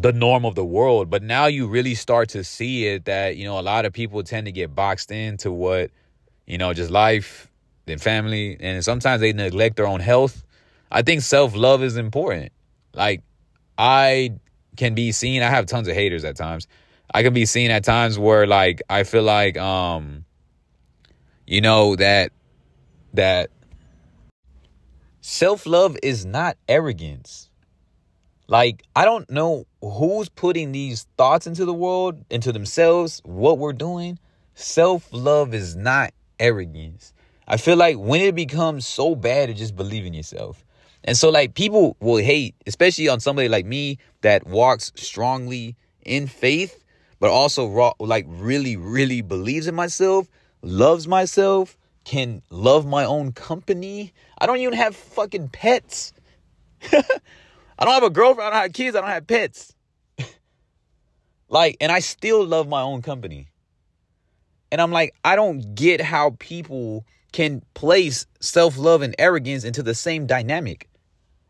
the 0.00 0.12
norm 0.12 0.44
of 0.44 0.54
the 0.54 0.64
world. 0.64 1.10
But 1.10 1.22
now 1.22 1.46
you 1.46 1.66
really 1.66 1.94
start 1.94 2.28
to 2.30 2.44
see 2.44 2.86
it 2.86 3.06
that, 3.06 3.36
you 3.36 3.44
know, 3.44 3.58
a 3.58 3.62
lot 3.62 3.84
of 3.84 3.92
people 3.92 4.22
tend 4.22 4.46
to 4.46 4.52
get 4.52 4.74
boxed 4.74 5.10
into 5.10 5.50
what, 5.50 5.90
you 6.46 6.58
know, 6.58 6.72
just 6.72 6.90
life, 6.90 7.50
and 7.86 8.00
family, 8.00 8.56
and 8.60 8.84
sometimes 8.84 9.20
they 9.22 9.32
neglect 9.32 9.76
their 9.76 9.86
own 9.86 10.00
health. 10.00 10.44
I 10.90 11.00
think 11.02 11.22
self 11.22 11.54
love 11.56 11.82
is 11.82 11.96
important. 11.96 12.52
Like, 12.94 13.22
I 13.78 14.34
can 14.76 14.94
be 14.94 15.12
seen, 15.12 15.42
I 15.42 15.48
have 15.48 15.66
tons 15.66 15.88
of 15.88 15.94
haters 15.94 16.24
at 16.24 16.36
times. 16.36 16.66
I 17.12 17.22
can 17.22 17.32
be 17.32 17.46
seen 17.46 17.70
at 17.70 17.84
times 17.84 18.18
where, 18.18 18.46
like, 18.46 18.82
I 18.90 19.04
feel 19.04 19.22
like, 19.22 19.56
um, 19.56 20.26
you 21.46 21.62
know, 21.62 21.96
that, 21.96 22.32
that 23.14 23.50
self 25.22 25.64
love 25.64 25.96
is 26.02 26.26
not 26.26 26.58
arrogance 26.68 27.48
like, 28.48 28.82
I 28.96 29.04
don't 29.04 29.30
know 29.30 29.66
who's 29.80 30.28
putting 30.28 30.72
these 30.72 31.06
thoughts 31.16 31.46
into 31.46 31.64
the 31.64 31.74
world, 31.74 32.24
into 32.30 32.52
themselves, 32.52 33.20
what 33.24 33.58
we're 33.58 33.72
doing. 33.72 34.18
Self 34.54 35.08
love 35.12 35.54
is 35.54 35.76
not 35.76 36.12
arrogance. 36.40 37.12
I 37.46 37.56
feel 37.56 37.76
like 37.76 37.96
when 37.96 38.20
it 38.20 38.34
becomes 38.34 38.86
so 38.86 39.14
bad 39.14 39.48
to 39.48 39.54
just 39.54 39.76
believe 39.76 40.04
in 40.04 40.14
yourself. 40.14 40.64
And 41.04 41.16
so, 41.16 41.30
like, 41.30 41.54
people 41.54 41.96
will 42.00 42.22
hate, 42.22 42.54
especially 42.66 43.08
on 43.08 43.20
somebody 43.20 43.48
like 43.48 43.64
me 43.64 43.98
that 44.22 44.46
walks 44.46 44.92
strongly 44.96 45.76
in 46.04 46.26
faith, 46.26 46.84
but 47.20 47.30
also, 47.30 47.94
like, 48.00 48.26
really, 48.28 48.76
really 48.76 49.22
believes 49.22 49.66
in 49.68 49.74
myself, 49.74 50.28
loves 50.60 51.06
myself, 51.06 51.78
can 52.04 52.42
love 52.50 52.86
my 52.86 53.04
own 53.04 53.32
company. 53.32 54.12
I 54.38 54.46
don't 54.46 54.58
even 54.58 54.74
have 54.74 54.96
fucking 54.96 55.48
pets. 55.50 56.12
I 57.78 57.84
don't 57.84 57.94
have 57.94 58.02
a 58.02 58.10
girlfriend. 58.10 58.48
I 58.48 58.50
don't 58.50 58.62
have 58.62 58.72
kids. 58.72 58.96
I 58.96 59.00
don't 59.00 59.10
have 59.10 59.26
pets. 59.26 59.74
like, 61.48 61.76
and 61.80 61.92
I 61.92 62.00
still 62.00 62.44
love 62.44 62.68
my 62.68 62.82
own 62.82 63.02
company. 63.02 63.48
And 64.72 64.80
I'm 64.80 64.92
like, 64.92 65.14
I 65.24 65.36
don't 65.36 65.74
get 65.74 66.00
how 66.00 66.36
people 66.38 67.06
can 67.32 67.62
place 67.74 68.26
self 68.40 68.76
love 68.76 69.02
and 69.02 69.14
arrogance 69.18 69.64
into 69.64 69.82
the 69.82 69.94
same 69.94 70.26
dynamic. 70.26 70.88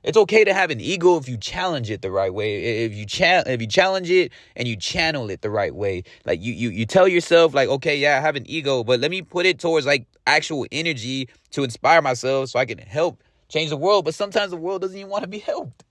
It's 0.04 0.16
okay 0.16 0.44
to 0.44 0.54
have 0.54 0.70
an 0.70 0.80
ego 0.80 1.16
if 1.16 1.28
you 1.28 1.36
challenge 1.36 1.90
it 1.90 2.02
the 2.02 2.10
right 2.10 2.32
way. 2.32 2.84
If 2.84 2.94
you 2.94 3.04
cha- 3.04 3.42
if 3.46 3.60
you 3.60 3.66
challenge 3.66 4.10
it 4.10 4.32
and 4.54 4.68
you 4.68 4.76
channel 4.76 5.28
it 5.30 5.42
the 5.42 5.50
right 5.50 5.74
way. 5.74 6.04
Like 6.24 6.40
you 6.40 6.52
you 6.52 6.70
you 6.70 6.86
tell 6.86 7.08
yourself 7.08 7.52
like, 7.52 7.68
okay, 7.68 7.96
yeah, 7.96 8.16
I 8.16 8.20
have 8.20 8.36
an 8.36 8.48
ego, 8.48 8.84
but 8.84 9.00
let 9.00 9.10
me 9.10 9.22
put 9.22 9.44
it 9.44 9.58
towards 9.58 9.86
like 9.86 10.06
actual 10.26 10.66
energy 10.70 11.28
to 11.50 11.64
inspire 11.64 12.00
myself 12.00 12.50
so 12.50 12.60
I 12.60 12.64
can 12.64 12.78
help 12.78 13.22
change 13.48 13.70
the 13.70 13.76
world. 13.76 14.04
But 14.04 14.14
sometimes 14.14 14.50
the 14.50 14.56
world 14.56 14.82
doesn't 14.82 14.96
even 14.96 15.10
want 15.10 15.24
to 15.24 15.28
be 15.28 15.38
helped. 15.40 15.84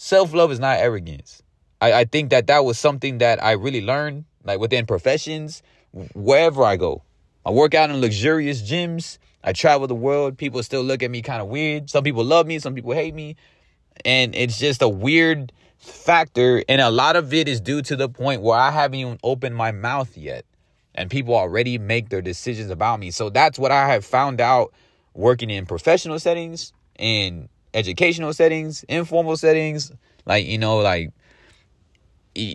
Self 0.00 0.32
love 0.32 0.52
is 0.52 0.60
not 0.60 0.78
arrogance. 0.78 1.42
I, 1.80 1.92
I 1.92 2.04
think 2.04 2.30
that 2.30 2.46
that 2.46 2.64
was 2.64 2.78
something 2.78 3.18
that 3.18 3.42
I 3.42 3.52
really 3.52 3.80
learned, 3.80 4.26
like 4.44 4.60
within 4.60 4.86
professions, 4.86 5.60
wherever 6.14 6.62
I 6.62 6.76
go. 6.76 7.02
I 7.44 7.50
work 7.50 7.74
out 7.74 7.90
in 7.90 8.00
luxurious 8.00 8.62
gyms. 8.62 9.18
I 9.42 9.52
travel 9.52 9.88
the 9.88 9.96
world. 9.96 10.38
People 10.38 10.62
still 10.62 10.84
look 10.84 11.02
at 11.02 11.10
me 11.10 11.20
kind 11.20 11.42
of 11.42 11.48
weird. 11.48 11.90
Some 11.90 12.04
people 12.04 12.24
love 12.24 12.46
me, 12.46 12.60
some 12.60 12.76
people 12.76 12.92
hate 12.92 13.12
me. 13.12 13.34
And 14.04 14.36
it's 14.36 14.56
just 14.56 14.82
a 14.82 14.88
weird 14.88 15.52
factor. 15.78 16.62
And 16.68 16.80
a 16.80 16.90
lot 16.90 17.16
of 17.16 17.34
it 17.34 17.48
is 17.48 17.60
due 17.60 17.82
to 17.82 17.96
the 17.96 18.08
point 18.08 18.40
where 18.40 18.56
I 18.56 18.70
haven't 18.70 19.00
even 19.00 19.18
opened 19.24 19.56
my 19.56 19.72
mouth 19.72 20.16
yet. 20.16 20.44
And 20.94 21.10
people 21.10 21.34
already 21.34 21.76
make 21.76 22.08
their 22.08 22.22
decisions 22.22 22.70
about 22.70 23.00
me. 23.00 23.10
So 23.10 23.30
that's 23.30 23.58
what 23.58 23.72
I 23.72 23.88
have 23.88 24.04
found 24.04 24.40
out 24.40 24.72
working 25.12 25.50
in 25.50 25.66
professional 25.66 26.20
settings, 26.20 26.72
in 26.96 27.48
educational 27.74 28.32
settings, 28.32 28.84
informal 28.84 29.36
settings, 29.36 29.92
like 30.26 30.46
you 30.46 30.58
know, 30.58 30.78
like 30.78 31.10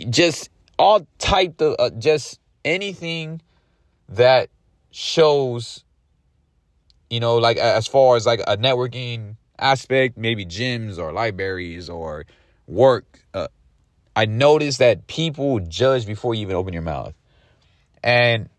just 0.09 0.49
all 0.77 1.05
type 1.19 1.61
of 1.61 1.75
uh, 1.79 1.89
just 1.91 2.39
anything 2.65 3.41
that 4.09 4.49
shows 4.91 5.83
you 7.09 7.19
know 7.19 7.37
like 7.37 7.57
as 7.57 7.87
far 7.87 8.15
as 8.15 8.25
like 8.25 8.39
a 8.47 8.57
networking 8.57 9.35
aspect 9.59 10.17
maybe 10.17 10.45
gyms 10.45 10.97
or 10.97 11.11
libraries 11.11 11.89
or 11.89 12.25
work 12.67 13.19
uh, 13.33 13.47
i 14.15 14.25
noticed 14.25 14.79
that 14.79 15.07
people 15.07 15.59
judge 15.59 16.05
before 16.05 16.35
you 16.35 16.41
even 16.41 16.55
open 16.55 16.73
your 16.73 16.83
mouth. 16.83 17.13
And 18.03 18.49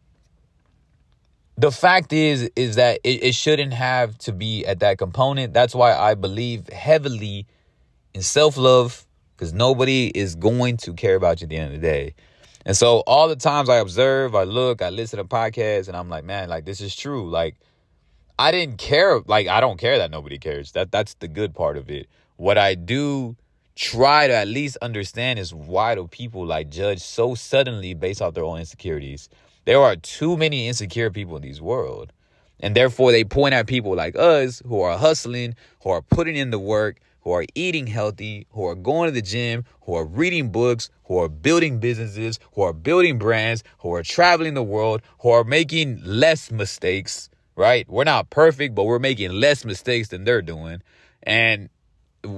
the 1.56 1.70
fact 1.70 2.12
is 2.12 2.50
is 2.56 2.76
that 2.76 3.00
it, 3.04 3.22
it 3.22 3.34
shouldn't 3.34 3.72
have 3.72 4.18
to 4.18 4.32
be 4.32 4.66
at 4.66 4.80
that 4.80 4.98
component. 4.98 5.52
That's 5.52 5.74
why 5.74 5.94
i 5.94 6.14
believe 6.14 6.68
heavily 6.68 7.46
in 8.12 8.22
self-love 8.22 9.06
because 9.36 9.52
nobody 9.52 10.08
is 10.08 10.34
going 10.34 10.76
to 10.78 10.92
care 10.94 11.16
about 11.16 11.40
you 11.40 11.46
at 11.46 11.50
the 11.50 11.56
end 11.56 11.74
of 11.74 11.80
the 11.80 11.86
day. 11.86 12.14
And 12.66 12.76
so 12.76 12.98
all 13.06 13.28
the 13.28 13.36
times 13.36 13.68
i 13.68 13.76
observe 13.76 14.34
i 14.34 14.44
look 14.44 14.82
i 14.82 14.90
listen 14.90 15.18
to 15.18 15.24
podcasts 15.24 15.88
and 15.88 15.96
i'm 15.96 16.08
like 16.08 16.24
man 16.24 16.48
like 16.48 16.64
this 16.64 16.80
is 16.80 16.94
true. 16.94 17.28
Like 17.30 17.56
i 18.38 18.50
didn't 18.50 18.78
care 18.78 19.20
like 19.26 19.46
i 19.46 19.60
don't 19.60 19.78
care 19.78 19.98
that 19.98 20.10
nobody 20.10 20.38
cares. 20.38 20.72
That 20.72 20.90
that's 20.90 21.14
the 21.14 21.28
good 21.28 21.54
part 21.54 21.76
of 21.76 21.88
it. 21.88 22.08
What 22.36 22.58
i 22.58 22.74
do 22.74 23.36
try 23.76 24.28
to 24.28 24.32
at 24.32 24.46
least 24.46 24.76
understand 24.82 25.38
is 25.38 25.52
why 25.52 25.94
do 25.94 26.06
people 26.06 26.46
like 26.46 26.68
judge 26.68 27.00
so 27.00 27.34
suddenly 27.34 27.92
based 27.92 28.22
off 28.22 28.34
their 28.34 28.44
own 28.44 28.60
insecurities 28.60 29.28
there 29.64 29.80
are 29.80 29.96
too 29.96 30.36
many 30.36 30.68
insecure 30.68 31.10
people 31.10 31.36
in 31.36 31.42
this 31.42 31.60
world. 31.60 32.12
And 32.60 32.74
therefore, 32.74 33.12
they 33.12 33.24
point 33.24 33.54
at 33.54 33.66
people 33.66 33.94
like 33.94 34.16
us 34.16 34.62
who 34.66 34.80
are 34.80 34.96
hustling, 34.96 35.56
who 35.82 35.90
are 35.90 36.02
putting 36.02 36.36
in 36.36 36.50
the 36.50 36.58
work, 36.58 37.00
who 37.20 37.32
are 37.32 37.44
eating 37.54 37.86
healthy, 37.86 38.46
who 38.50 38.64
are 38.66 38.74
going 38.74 39.08
to 39.08 39.12
the 39.12 39.22
gym, 39.22 39.64
who 39.82 39.94
are 39.94 40.04
reading 40.04 40.50
books, 40.50 40.90
who 41.04 41.18
are 41.18 41.28
building 41.28 41.78
businesses, 41.78 42.38
who 42.52 42.62
are 42.62 42.72
building 42.72 43.18
brands, 43.18 43.64
who 43.78 43.92
are 43.94 44.02
traveling 44.02 44.54
the 44.54 44.62
world, 44.62 45.02
who 45.20 45.30
are 45.30 45.44
making 45.44 46.00
less 46.04 46.50
mistakes, 46.50 47.30
right? 47.56 47.88
We're 47.88 48.04
not 48.04 48.30
perfect, 48.30 48.74
but 48.74 48.84
we're 48.84 48.98
making 48.98 49.32
less 49.32 49.64
mistakes 49.64 50.08
than 50.08 50.24
they're 50.24 50.42
doing. 50.42 50.82
And 51.22 51.70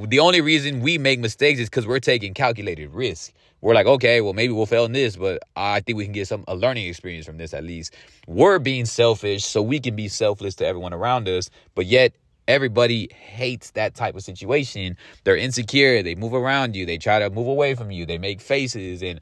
the 0.09 0.18
only 0.18 0.40
reason 0.40 0.81
we 0.81 0.99
make 0.99 1.20
mistakes 1.20 1.61
is 1.61 1.68
because 1.68 1.87
we're 1.87 2.01
taking 2.01 2.35
calculated 2.35 2.92
risk 2.92 3.33
we're 3.61 3.75
like, 3.75 3.87
okay, 3.87 4.20
well, 4.20 4.33
maybe 4.33 4.53
we'll 4.53 4.66
fail 4.66 4.85
in 4.85 4.92
this, 4.92 5.16
but 5.16 5.42
I 5.57 5.81
think 5.81 5.96
we 5.96 6.05
can 6.05 6.12
get 6.12 6.29
some 6.29 6.44
a 6.46 6.55
learning 6.55 6.87
experience 6.87 7.27
from 7.27 7.38
this 7.38 7.55
at 7.55 7.64
least. 7.64 7.94
We're 8.27 8.59
being 8.59 8.85
selfish 8.85 9.44
so 9.44 9.62
we 9.62 9.81
can 9.81 9.96
be 9.96 10.09
selfless 10.09 10.55
to 10.57 10.66
everyone 10.66 10.92
around 10.92 11.29
us, 11.29 11.51
but 11.75 11.87
yet 11.87 12.12
everybody 12.46 13.09
hates 13.12 13.70
that 13.72 13.94
type 13.94 14.14
of 14.14 14.22
situation. 14.22 14.96
They're 15.25 15.37
insecure, 15.37 16.03
they 16.03 16.14
move 16.14 16.35
around 16.35 16.77
you, 16.77 16.87
they 16.87 16.99
try 16.99 17.18
to 17.18 17.31
move 17.31 17.49
away 17.49 17.75
from 17.75 17.90
you, 17.90 18.07
they 18.07 18.18
make 18.18 18.40
faces, 18.40 19.03
and 19.03 19.20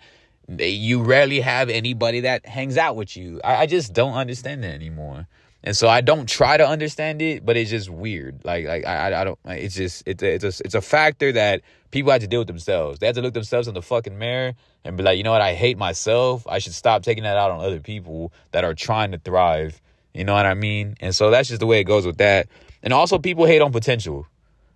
they, 0.49 0.69
you 0.71 1.03
rarely 1.03 1.41
have 1.41 1.71
anybody 1.71 2.21
that 2.21 2.45
hangs 2.45 2.77
out 2.77 2.97
with 2.97 3.17
you. 3.17 3.41
I, 3.45 3.63
I 3.63 3.67
just 3.67 3.93
don't 3.93 4.15
understand 4.15 4.63
that 4.65 4.75
anymore. 4.75 5.27
And 5.67 5.75
so 5.75 5.89
I 5.89 6.03
don't 6.03 6.29
try 6.29 6.59
to 6.59 6.69
understand 6.69 7.23
it, 7.23 7.45
but 7.45 7.57
it's 7.57 7.71
just 7.71 7.89
weird. 7.89 8.45
Like 8.45 8.67
like 8.67 8.87
I 8.87 9.21
I 9.21 9.25
don't. 9.25 9.39
It's 9.47 9.75
just 9.75 10.03
it's 10.07 10.23
a, 10.23 10.35
it's 10.35 10.45
a 10.45 10.65
it's 10.65 10.75
a 10.75 10.83
factor 10.83 11.33
that 11.33 11.63
people 11.91 12.13
have 12.13 12.21
to 12.21 12.27
deal 12.27 12.41
with 12.41 12.49
themselves. 12.49 12.99
They 12.99 13.07
have 13.07 13.17
to 13.17 13.23
look 13.23 13.33
themselves 13.33 13.67
in 13.67 13.73
the 13.73 13.81
fucking 13.81 14.19
mirror 14.19 14.53
and 14.85 14.97
be 14.99 15.03
like, 15.03 15.17
you 15.17 15.25
know 15.25 15.33
what? 15.33 15.41
I 15.41 15.55
hate 15.55 15.79
myself. 15.79 16.47
I 16.47 16.59
should 16.59 16.75
stop 16.75 17.03
taking 17.03 17.25
that 17.25 17.39
out 17.39 17.51
on 17.51 17.65
other 17.65 17.81
people 17.81 18.31
that 18.53 18.63
are 18.63 18.75
trying 18.75 19.13
to 19.13 19.19
thrive. 19.19 19.81
You 20.13 20.25
know 20.25 20.35
what 20.35 20.45
I 20.45 20.53
mean? 20.53 20.97
And 21.01 21.15
so 21.15 21.31
that's 21.31 21.49
just 21.49 21.61
the 21.61 21.67
way 21.67 21.81
it 21.81 21.85
goes 21.85 22.05
with 22.05 22.19
that. 22.19 22.49
And 22.83 22.93
also, 22.93 23.19
people 23.19 23.47
hate 23.47 23.63
on 23.63 23.73
potential 23.73 24.27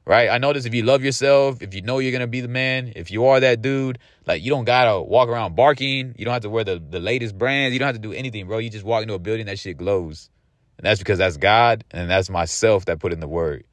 right? 0.06 0.30
I 0.30 0.38
notice 0.38 0.64
if 0.64 0.74
you 0.74 0.84
love 0.84 1.04
yourself, 1.04 1.60
if 1.60 1.74
you 1.74 1.82
know 1.82 1.98
you're 1.98 2.12
gonna 2.12 2.26
be 2.26 2.40
the 2.40 2.48
man, 2.48 2.94
if 2.96 3.10
you 3.10 3.26
are 3.26 3.40
that 3.40 3.60
dude, 3.60 3.98
like 4.26 4.42
you 4.42 4.48
don't 4.48 4.64
gotta 4.64 5.02
walk 5.02 5.28
around 5.28 5.54
barking. 5.54 6.14
You 6.16 6.24
don't 6.24 6.32
have 6.32 6.42
to 6.42 6.50
wear 6.50 6.64
the, 6.64 6.78
the 6.78 6.98
latest 6.98 7.36
brands. 7.36 7.74
You 7.74 7.78
don't 7.78 7.86
have 7.88 7.96
to 7.96 8.00
do 8.00 8.14
anything, 8.14 8.46
bro. 8.46 8.56
You 8.56 8.70
just 8.70 8.86
walk 8.86 9.02
into 9.02 9.12
a 9.12 9.18
building 9.18 9.44
that 9.46 9.58
shit 9.58 9.76
glows. 9.76 10.30
And 10.78 10.86
that's 10.86 11.00
because 11.00 11.18
that's 11.18 11.36
God 11.36 11.84
and 11.90 12.08
that's 12.08 12.30
myself 12.30 12.84
that 12.86 13.00
put 13.00 13.12
in 13.12 13.20
the 13.20 13.28
word. 13.28 13.64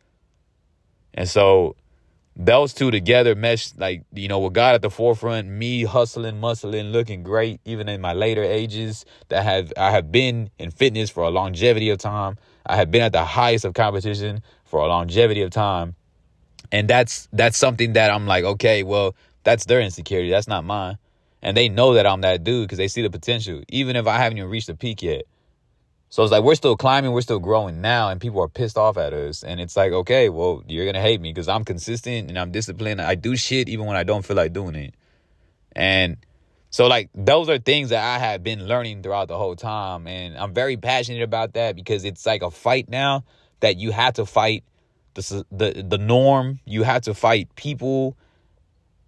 And 1.14 1.30
so 1.30 1.76
those 2.36 2.74
two 2.74 2.92
together 2.92 3.36
mesh 3.36 3.76
like, 3.78 4.04
you 4.14 4.28
know, 4.28 4.40
with 4.40 4.54
God 4.54 4.76
at 4.76 4.82
the 4.82 4.90
forefront, 4.90 5.48
me 5.48 5.84
hustling, 5.84 6.42
muscling, 6.42 6.92
looking 6.92 7.24
great, 7.24 7.62
even 7.64 7.88
in 7.88 8.02
my 8.02 8.14
later 8.14 8.44
ages, 8.44 9.06
that 9.30 9.44
have 9.44 9.72
I 9.78 9.92
have 9.92 10.12
been 10.12 10.50
in 10.60 10.72
fitness 10.72 11.10
for 11.10 11.24
a 11.24 11.30
longevity 11.30 11.90
of 11.90 12.00
time. 12.00 12.38
I 12.66 12.76
have 12.76 12.92
been 12.92 13.04
at 13.04 13.14
the 13.14 13.24
highest 13.24 13.64
of 13.64 13.74
competition 13.74 14.42
for 14.66 14.82
a 14.82 14.88
longevity 14.88 15.44
of 15.44 15.52
time. 15.52 15.96
And 16.72 16.90
that's 16.90 17.30
that's 17.32 17.58
something 17.58 17.94
that 17.94 18.12
I'm 18.12 18.26
like, 18.26 18.44
okay, 18.44 18.84
well, 18.84 19.16
that's 19.44 19.66
their 19.66 19.80
insecurity. 19.80 20.30
That's 20.30 20.48
not 20.48 20.66
mine. 20.66 20.98
And 21.42 21.56
they 21.56 21.70
know 21.70 21.94
that 21.94 22.08
I'm 22.08 22.22
that 22.22 22.44
dude 22.44 22.68
because 22.68 22.80
they 22.80 22.88
see 22.88 23.04
the 23.04 23.10
potential, 23.12 23.62
even 23.70 23.96
if 23.96 24.08
I 24.08 24.18
haven't 24.18 24.40
even 24.40 24.50
reached 24.50 24.68
the 24.68 24.76
peak 24.76 25.04
yet. 25.04 25.26
So 26.16 26.24
it's 26.24 26.32
like 26.32 26.46
we're 26.46 26.56
still 26.56 26.78
climbing, 26.78 27.12
we're 27.12 27.20
still 27.20 27.42
growing 27.42 27.82
now, 27.82 28.08
and 28.08 28.22
people 28.22 28.42
are 28.42 28.48
pissed 28.48 28.78
off 28.78 28.96
at 28.96 29.12
us. 29.12 29.44
And 29.44 29.60
it's 29.60 29.76
like, 29.76 29.92
okay, 29.92 30.30
well, 30.30 30.64
you're 30.66 30.86
gonna 30.86 31.02
hate 31.02 31.20
me 31.20 31.34
because 31.34 31.50
I'm 31.50 31.66
consistent 31.66 32.30
and 32.30 32.40
I'm 32.40 32.52
disciplined. 32.52 33.02
I 33.02 33.16
do 33.16 33.36
shit 33.36 33.68
even 33.68 33.86
when 33.86 33.98
I 33.98 34.04
don't 34.04 34.24
feel 34.24 34.38
like 34.38 34.54
doing 34.54 34.76
it. 34.76 34.94
And 35.74 36.16
so 36.70 36.88
like 36.88 37.10
those 37.14 37.50
are 37.50 37.58
things 37.58 37.90
that 37.90 38.02
I 38.02 38.18
have 38.18 38.44
been 38.44 38.66
learning 38.66 39.04
throughout 39.04 39.28
the 39.28 39.38
whole 39.38 39.58
time. 39.58 40.08
And 40.08 40.38
I'm 40.38 40.54
very 40.54 40.78
passionate 40.78 41.22
about 41.22 41.52
that 41.56 41.76
because 41.76 42.06
it's 42.06 42.26
like 42.26 42.44
a 42.44 42.50
fight 42.50 42.88
now 42.88 43.26
that 43.60 43.76
you 43.76 43.92
have 43.92 44.14
to 44.14 44.26
fight 44.26 44.64
the 45.16 45.46
the 45.52 45.86
the 45.86 45.98
norm. 45.98 46.62
You 46.64 46.84
have 46.84 47.02
to 47.02 47.14
fight 47.14 47.54
people 47.56 48.16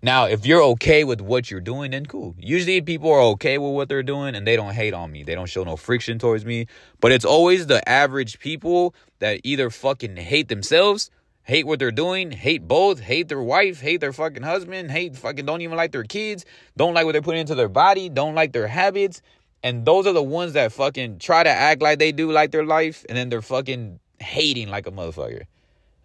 Now, 0.01 0.25
if 0.25 0.45
you're 0.45 0.61
okay 0.61 1.03
with 1.03 1.21
what 1.21 1.49
you're 1.49 1.59
doing, 1.59 1.91
then 1.91 2.05
cool. 2.05 2.35
Usually 2.37 2.81
people 2.81 3.11
are 3.11 3.21
okay 3.33 3.57
with 3.57 3.73
what 3.73 3.89
they're 3.89 4.03
doing 4.03 4.35
and 4.35 4.45
they 4.45 4.55
don't 4.55 4.73
hate 4.73 4.93
on 4.93 5.11
me. 5.11 5.23
They 5.23 5.33
don't 5.33 5.49
show 5.49 5.63
no 5.63 5.75
friction 5.75 6.19
towards 6.19 6.45
me. 6.45 6.67
But 6.99 7.11
it's 7.11 7.25
always 7.25 7.65
the 7.65 7.87
average 7.89 8.39
people 8.39 8.93
that 9.19 9.41
either 9.43 9.71
fucking 9.71 10.17
hate 10.17 10.49
themselves, 10.49 11.09
hate 11.43 11.65
what 11.65 11.79
they're 11.79 11.91
doing, 11.91 12.31
hate 12.31 12.67
both, 12.67 12.99
hate 12.99 13.27
their 13.27 13.41
wife, 13.41 13.81
hate 13.81 13.99
their 13.99 14.13
fucking 14.13 14.43
husband, 14.43 14.91
hate 14.91 15.15
fucking 15.15 15.45
don't 15.45 15.61
even 15.61 15.77
like 15.77 15.91
their 15.91 16.03
kids, 16.03 16.45
don't 16.75 16.93
like 16.93 17.05
what 17.05 17.13
they're 17.13 17.21
putting 17.23 17.41
into 17.41 17.55
their 17.55 17.69
body, 17.69 18.07
don't 18.07 18.35
like 18.35 18.51
their 18.53 18.67
habits. 18.67 19.23
And 19.63 19.83
those 19.83 20.05
are 20.05 20.13
the 20.13 20.21
ones 20.21 20.53
that 20.53 20.71
fucking 20.73 21.17
try 21.17 21.41
to 21.41 21.49
act 21.49 21.81
like 21.81 21.97
they 21.97 22.11
do 22.11 22.31
like 22.31 22.51
their 22.51 22.65
life 22.65 23.03
and 23.09 23.17
then 23.17 23.29
they're 23.29 23.41
fucking 23.41 23.99
hating 24.19 24.69
like 24.69 24.85
a 24.85 24.91
motherfucker. 24.91 25.45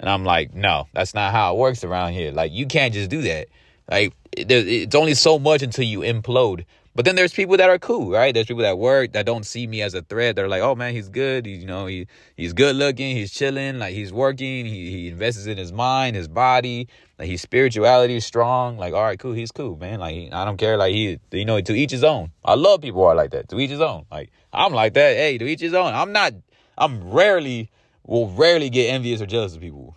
And 0.01 0.09
I'm 0.09 0.25
like, 0.25 0.55
no, 0.55 0.89
that's 0.95 1.13
not 1.13 1.33
how 1.33 1.55
it 1.55 1.59
works 1.59 1.85
around 1.85 2.15
here. 2.15 2.33
Like, 2.33 2.53
you 2.53 2.67
can't 2.67 2.95
just 2.95 3.11
do 3.11 3.23
that. 3.23 3.49
Like 3.93 4.15
it's 4.33 4.95
only 4.95 5.13
so 5.13 5.39
much 5.39 5.61
until 5.61 5.85
you 5.85 6.01
implode. 6.01 6.65
But 6.95 7.05
then 7.05 7.15
there's 7.15 7.33
people 7.33 7.59
that 7.59 7.69
are 7.69 7.79
cool, 7.79 8.11
right? 8.11 8.33
There's 8.33 8.47
people 8.47 8.63
that 8.63 8.79
work 8.79 9.13
that 9.13 9.27
don't 9.27 9.45
see 9.45 9.67
me 9.67 9.83
as 9.83 9.93
a 9.93 10.01
threat. 10.01 10.35
They're 10.35 10.49
like, 10.49 10.63
oh 10.63 10.75
man, 10.75 10.95
he's 10.95 11.11
good. 11.11 11.45
He's 11.45 11.61
you 11.61 11.67
know 11.67 11.85
he 11.85 12.07
he's 12.35 12.55
good 12.55 12.77
looking. 12.77 13.15
He's 13.17 13.33
chilling. 13.33 13.79
Like 13.79 13.95
he's 13.95 14.11
working. 14.11 14.65
He 14.65 14.91
he 14.91 15.09
invests 15.09 15.45
in 15.45 15.59
his 15.59 15.73
mind, 15.73 16.17
his 16.17 16.27
body. 16.27 16.89
Like 17.19 17.29
his 17.29 17.43
spirituality 17.43 18.17
is 18.17 18.25
strong. 18.25 18.79
Like 18.79 18.95
all 18.95 19.03
right, 19.03 19.19
cool. 19.19 19.33
He's 19.33 19.53
cool, 19.53 19.77
man. 19.77 20.01
Like 20.01 20.33
I 20.33 20.47
don't 20.47 20.57
care. 20.57 20.79
Like 20.79 20.95
he 20.95 21.19
you 21.31 21.45
know 21.45 21.61
to 21.61 21.75
each 21.75 21.91
his 21.91 22.05
own. 22.05 22.33
I 22.43 22.55
love 22.55 22.81
people 22.81 23.03
who 23.03 23.09
are 23.09 23.15
like 23.15 23.31
that. 23.33 23.51
To 23.51 23.59
each 23.59 23.71
his 23.71 23.83
own. 23.83 24.07
Like 24.11 24.31
I'm 24.55 24.73
like 24.73 24.95
that. 24.95 25.17
Hey, 25.17 25.37
to 25.37 25.47
each 25.47 25.61
his 25.61 25.75
own. 25.75 25.93
I'm 25.93 26.13
not. 26.13 26.33
I'm 26.79 27.11
rarely 27.11 27.71
will 28.07 28.31
rarely 28.31 28.71
get 28.71 28.89
envious 28.89 29.21
or 29.21 29.27
jealous 29.27 29.55
of 29.55 29.61
people 29.61 29.97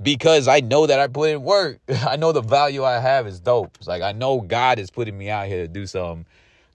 because 0.00 0.48
I 0.48 0.60
know 0.60 0.86
that 0.86 1.00
I 1.00 1.08
put 1.08 1.30
in 1.30 1.42
work. 1.42 1.80
I 2.06 2.16
know 2.16 2.32
the 2.32 2.40
value 2.40 2.84
I 2.84 2.98
have 2.98 3.26
is 3.26 3.40
dope. 3.40 3.76
It's 3.78 3.88
like 3.88 4.02
I 4.02 4.12
know 4.12 4.40
God 4.40 4.78
is 4.78 4.90
putting 4.90 5.16
me 5.16 5.30
out 5.30 5.46
here 5.46 5.62
to 5.62 5.68
do 5.68 5.86
something. 5.86 6.26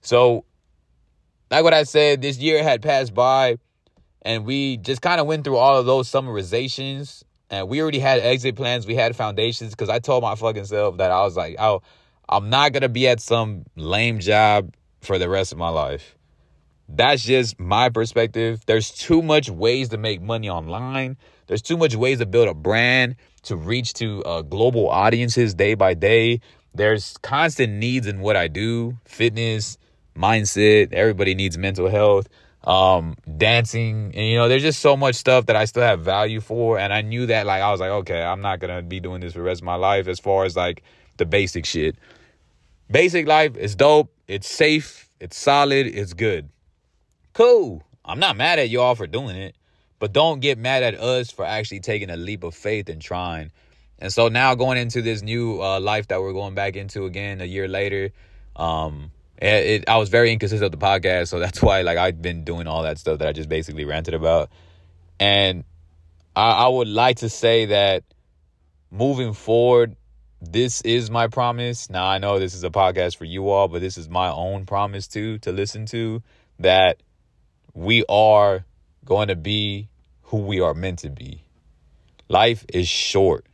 So, 0.02 0.44
like 1.50 1.64
what 1.64 1.74
I 1.74 1.84
said, 1.84 2.20
this 2.20 2.38
year 2.38 2.62
had 2.62 2.82
passed 2.82 3.14
by, 3.14 3.56
and 4.22 4.44
we 4.44 4.76
just 4.78 5.00
kind 5.00 5.20
of 5.20 5.26
went 5.26 5.44
through 5.44 5.56
all 5.56 5.78
of 5.78 5.86
those 5.86 6.10
summarizations. 6.10 7.22
And 7.50 7.68
we 7.68 7.80
already 7.80 7.98
had 7.98 8.20
exit 8.20 8.56
plans. 8.56 8.86
We 8.86 8.94
had 8.94 9.14
foundations 9.14 9.70
because 9.70 9.88
I 9.88 9.98
told 9.98 10.22
my 10.22 10.34
fucking 10.34 10.64
self 10.64 10.96
that 10.96 11.10
I 11.10 11.22
was 11.22 11.36
like, 11.36 11.56
oh, 11.58 11.82
I'm 12.28 12.50
not 12.50 12.72
gonna 12.72 12.88
be 12.88 13.06
at 13.06 13.20
some 13.20 13.64
lame 13.76 14.18
job 14.18 14.74
for 15.00 15.18
the 15.18 15.28
rest 15.28 15.52
of 15.52 15.58
my 15.58 15.68
life. 15.68 16.16
That's 16.88 17.22
just 17.22 17.58
my 17.60 17.88
perspective. 17.88 18.62
There's 18.66 18.90
too 18.90 19.22
much 19.22 19.48
ways 19.48 19.90
to 19.90 19.98
make 19.98 20.20
money 20.20 20.48
online. 20.50 21.16
There's 21.46 21.62
too 21.62 21.76
much 21.76 21.94
ways 21.94 22.18
to 22.18 22.26
build 22.26 22.48
a 22.48 22.54
brand 22.54 23.16
to 23.42 23.56
reach 23.56 23.92
to 23.94 24.22
uh, 24.24 24.42
global 24.42 24.88
audiences 24.88 25.54
day 25.54 25.74
by 25.74 25.94
day. 25.94 26.40
There's 26.74 27.16
constant 27.18 27.74
needs 27.74 28.06
in 28.06 28.20
what 28.20 28.36
I 28.36 28.48
do, 28.48 28.98
fitness, 29.04 29.78
mindset. 30.16 30.92
Everybody 30.92 31.34
needs 31.34 31.56
mental 31.56 31.88
health, 31.88 32.28
um, 32.64 33.16
dancing, 33.36 34.12
and 34.14 34.26
you 34.26 34.36
know, 34.36 34.48
there's 34.48 34.62
just 34.62 34.80
so 34.80 34.96
much 34.96 35.14
stuff 35.14 35.46
that 35.46 35.56
I 35.56 35.66
still 35.66 35.82
have 35.82 36.00
value 36.00 36.40
for. 36.40 36.78
And 36.78 36.92
I 36.92 37.02
knew 37.02 37.26
that, 37.26 37.46
like, 37.46 37.62
I 37.62 37.70
was 37.70 37.80
like, 37.80 37.90
okay, 37.90 38.22
I'm 38.22 38.40
not 38.40 38.58
gonna 38.60 38.82
be 38.82 39.00
doing 39.00 39.20
this 39.20 39.34
for 39.34 39.40
the 39.40 39.44
rest 39.44 39.60
of 39.60 39.66
my 39.66 39.76
life. 39.76 40.08
As 40.08 40.18
far 40.18 40.44
as 40.44 40.56
like 40.56 40.82
the 41.16 41.26
basic 41.26 41.66
shit, 41.66 41.96
basic 42.90 43.26
life 43.28 43.56
is 43.56 43.76
dope. 43.76 44.12
It's 44.26 44.48
safe. 44.48 45.10
It's 45.20 45.36
solid. 45.36 45.86
It's 45.86 46.14
good. 46.14 46.48
Cool. 47.34 47.82
I'm 48.04 48.18
not 48.18 48.36
mad 48.36 48.58
at 48.58 48.70
y'all 48.70 48.94
for 48.94 49.06
doing 49.06 49.36
it. 49.36 49.54
But 50.04 50.12
don't 50.12 50.40
get 50.40 50.58
mad 50.58 50.82
at 50.82 51.00
us 51.00 51.30
for 51.30 51.46
actually 51.46 51.80
taking 51.80 52.10
a 52.10 52.16
leap 52.18 52.44
of 52.44 52.54
faith 52.54 52.90
and 52.90 53.00
trying. 53.00 53.50
And 53.98 54.12
so 54.12 54.28
now 54.28 54.54
going 54.54 54.76
into 54.76 55.00
this 55.00 55.22
new 55.22 55.62
uh, 55.62 55.80
life 55.80 56.08
that 56.08 56.20
we're 56.20 56.34
going 56.34 56.54
back 56.54 56.76
into 56.76 57.06
again 57.06 57.40
a 57.40 57.46
year 57.46 57.68
later, 57.68 58.10
um, 58.54 59.12
it, 59.38 59.46
it, 59.46 59.88
I 59.88 59.96
was 59.96 60.10
very 60.10 60.30
inconsistent 60.30 60.70
with 60.70 60.78
the 60.78 60.86
podcast, 60.86 61.28
so 61.28 61.38
that's 61.38 61.62
why 61.62 61.80
like 61.80 61.96
I've 61.96 62.20
been 62.20 62.44
doing 62.44 62.66
all 62.66 62.82
that 62.82 62.98
stuff 62.98 63.20
that 63.20 63.28
I 63.28 63.32
just 63.32 63.48
basically 63.48 63.86
ranted 63.86 64.12
about. 64.12 64.50
And 65.18 65.64
I, 66.36 66.50
I 66.50 66.68
would 66.68 66.88
like 66.88 67.16
to 67.20 67.30
say 67.30 67.64
that 67.64 68.04
moving 68.90 69.32
forward, 69.32 69.96
this 70.42 70.82
is 70.82 71.10
my 71.10 71.28
promise. 71.28 71.88
Now 71.88 72.04
I 72.04 72.18
know 72.18 72.38
this 72.38 72.54
is 72.54 72.62
a 72.62 72.68
podcast 72.68 73.16
for 73.16 73.24
you 73.24 73.48
all, 73.48 73.68
but 73.68 73.80
this 73.80 73.96
is 73.96 74.10
my 74.10 74.28
own 74.28 74.66
promise 74.66 75.08
too 75.08 75.38
to 75.38 75.50
listen 75.50 75.86
to 75.86 76.22
that 76.58 77.02
we 77.72 78.04
are 78.06 78.66
going 79.06 79.28
to 79.28 79.36
be 79.36 79.88
who 80.24 80.38
we 80.38 80.60
are 80.60 80.74
meant 80.74 81.00
to 81.00 81.10
be. 81.10 81.44
Life 82.28 82.64
is 82.72 82.88
short. 82.88 83.46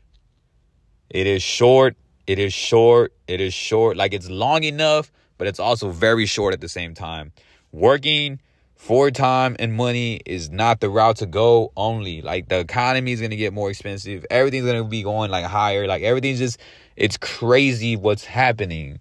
It 1.11 1.27
is 1.27 1.43
short. 1.43 1.97
It 2.27 2.39
is 2.39 2.55
short. 2.55 3.13
It 3.27 3.41
is 3.41 3.53
short. 3.53 3.97
Like 3.97 4.15
it's 4.15 4.31
long 4.31 4.63
enough, 4.63 5.11
but 5.39 5.47
it's 5.47 5.59
also 5.59 5.91
very 5.91 6.27
short 6.27 6.55
at 6.55 6.61
the 6.61 6.69
same 6.69 6.95
time. 6.95 7.33
Working 7.73 8.41
for 8.77 9.11
time 9.11 9.57
and 9.59 9.75
money 9.75 10.21
is 10.25 10.49
not 10.51 10.81
the 10.81 10.89
route 10.89 11.17
to 11.17 11.27
go 11.27 11.73
only. 11.77 12.23
Like 12.23 12.49
the 12.49 12.61
economy 12.61 13.13
is 13.13 13.21
going 13.21 13.31
to 13.31 13.37
get 13.37 13.53
more 13.53 13.69
expensive. 13.69 14.25
Everything's 14.31 14.65
going 14.65 14.83
to 14.83 14.89
be 14.89 15.03
going 15.03 15.31
like 15.31 15.45
higher. 15.45 15.87
Like 15.87 16.03
everything's 16.03 16.39
just, 16.39 16.59
it's 16.97 17.17
crazy 17.17 17.97
what's 17.97 18.25
happening. 18.25 19.01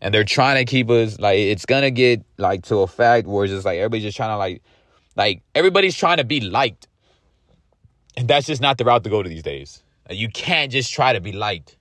And 0.00 0.14
they're 0.14 0.24
trying 0.24 0.56
to 0.56 0.68
keep 0.68 0.90
us 0.90 1.18
like, 1.20 1.38
it's 1.38 1.66
going 1.66 1.82
to 1.82 1.90
get 1.90 2.24
like 2.38 2.62
to 2.64 2.78
a 2.78 2.86
fact 2.86 3.26
where 3.26 3.44
it's 3.44 3.52
just 3.52 3.64
like 3.64 3.78
everybody's 3.78 4.04
just 4.04 4.16
trying 4.16 4.30
to 4.30 4.36
like 4.36 4.62
like 5.18 5.42
everybody's 5.54 5.96
trying 5.96 6.18
to 6.18 6.24
be 6.24 6.40
liked. 6.40 6.86
And 8.16 8.28
that's 8.28 8.46
just 8.46 8.62
not 8.62 8.78
the 8.78 8.84
route 8.84 9.04
to 9.04 9.10
go 9.10 9.22
to 9.22 9.28
these 9.28 9.42
days. 9.42 9.82
You 10.08 10.28
can't 10.28 10.72
just 10.72 10.92
try 10.92 11.12
to 11.12 11.20
be 11.20 11.32
liked. 11.32 11.76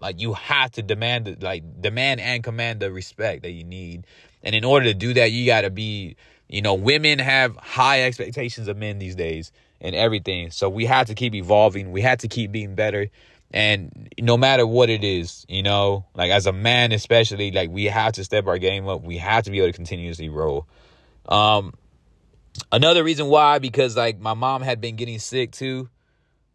Like 0.00 0.20
you 0.20 0.34
have 0.34 0.70
to 0.72 0.82
demand 0.82 1.42
like 1.42 1.80
demand 1.80 2.20
and 2.20 2.44
command 2.44 2.80
the 2.80 2.92
respect 2.92 3.42
that 3.42 3.50
you 3.50 3.64
need. 3.64 4.06
And 4.42 4.54
in 4.54 4.62
order 4.62 4.84
to 4.86 4.94
do 4.94 5.14
that, 5.14 5.32
you 5.32 5.46
got 5.46 5.62
to 5.62 5.70
be, 5.70 6.16
you 6.48 6.60
know, 6.62 6.74
women 6.74 7.18
have 7.18 7.56
high 7.56 8.02
expectations 8.04 8.68
of 8.68 8.76
men 8.76 8.98
these 8.98 9.16
days 9.16 9.52
and 9.80 9.96
everything. 9.96 10.50
So 10.50 10.68
we 10.68 10.84
have 10.84 11.06
to 11.06 11.14
keep 11.14 11.34
evolving. 11.34 11.92
We 11.92 12.02
have 12.02 12.18
to 12.18 12.28
keep 12.28 12.52
being 12.52 12.74
better. 12.74 13.08
And 13.52 14.10
no 14.20 14.36
matter 14.36 14.66
what 14.66 14.90
it 14.90 15.02
is, 15.02 15.46
you 15.48 15.62
know, 15.62 16.04
like 16.14 16.30
as 16.30 16.46
a 16.46 16.52
man 16.52 16.92
especially, 16.92 17.50
like 17.52 17.70
we 17.70 17.84
have 17.86 18.12
to 18.12 18.24
step 18.24 18.46
our 18.46 18.58
game 18.58 18.86
up. 18.86 19.02
We 19.02 19.16
have 19.16 19.44
to 19.44 19.50
be 19.50 19.58
able 19.60 19.68
to 19.68 19.72
continuously 19.72 20.28
roll. 20.28 20.66
Um 21.26 21.72
another 22.72 23.04
reason 23.04 23.26
why 23.26 23.58
because 23.58 23.96
like 23.96 24.18
my 24.20 24.34
mom 24.34 24.62
had 24.62 24.80
been 24.80 24.96
getting 24.96 25.18
sick 25.18 25.52
too. 25.52 25.88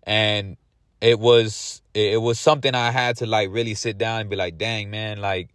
And 0.04 0.58
it 1.00 1.20
was 1.20 1.82
it 1.94 2.22
was 2.22 2.40
something 2.40 2.76
i 2.76 2.92
had 2.92 3.18
to 3.18 3.26
like 3.26 3.50
really 3.52 3.74
sit 3.74 3.98
down 3.98 4.22
and 4.22 4.30
be 4.30 4.36
like 4.36 4.58
dang 4.58 4.90
man 4.92 5.20
like 5.20 5.50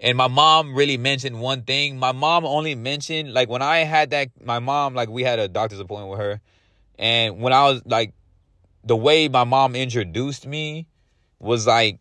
and 0.00 0.16
my 0.16 0.28
mom 0.28 0.76
really 0.76 0.96
mentioned 0.96 1.40
one 1.40 1.62
thing. 1.62 1.98
My 1.98 2.12
mom 2.12 2.46
only 2.46 2.76
mentioned 2.76 3.34
like 3.34 3.48
when 3.48 3.62
i 3.62 3.78
had 3.78 4.10
that 4.10 4.28
my 4.44 4.60
mom 4.60 4.94
like 4.94 5.08
we 5.08 5.24
had 5.24 5.38
a 5.38 5.48
doctor's 5.48 5.80
appointment 5.80 6.10
with 6.10 6.20
her. 6.20 6.40
And 6.98 7.40
when 7.40 7.52
i 7.52 7.64
was 7.64 7.82
like 7.84 8.14
the 8.84 8.96
way 8.96 9.28
my 9.28 9.44
mom 9.44 9.74
introduced 9.74 10.46
me 10.46 10.86
was 11.40 11.66
like 11.66 11.98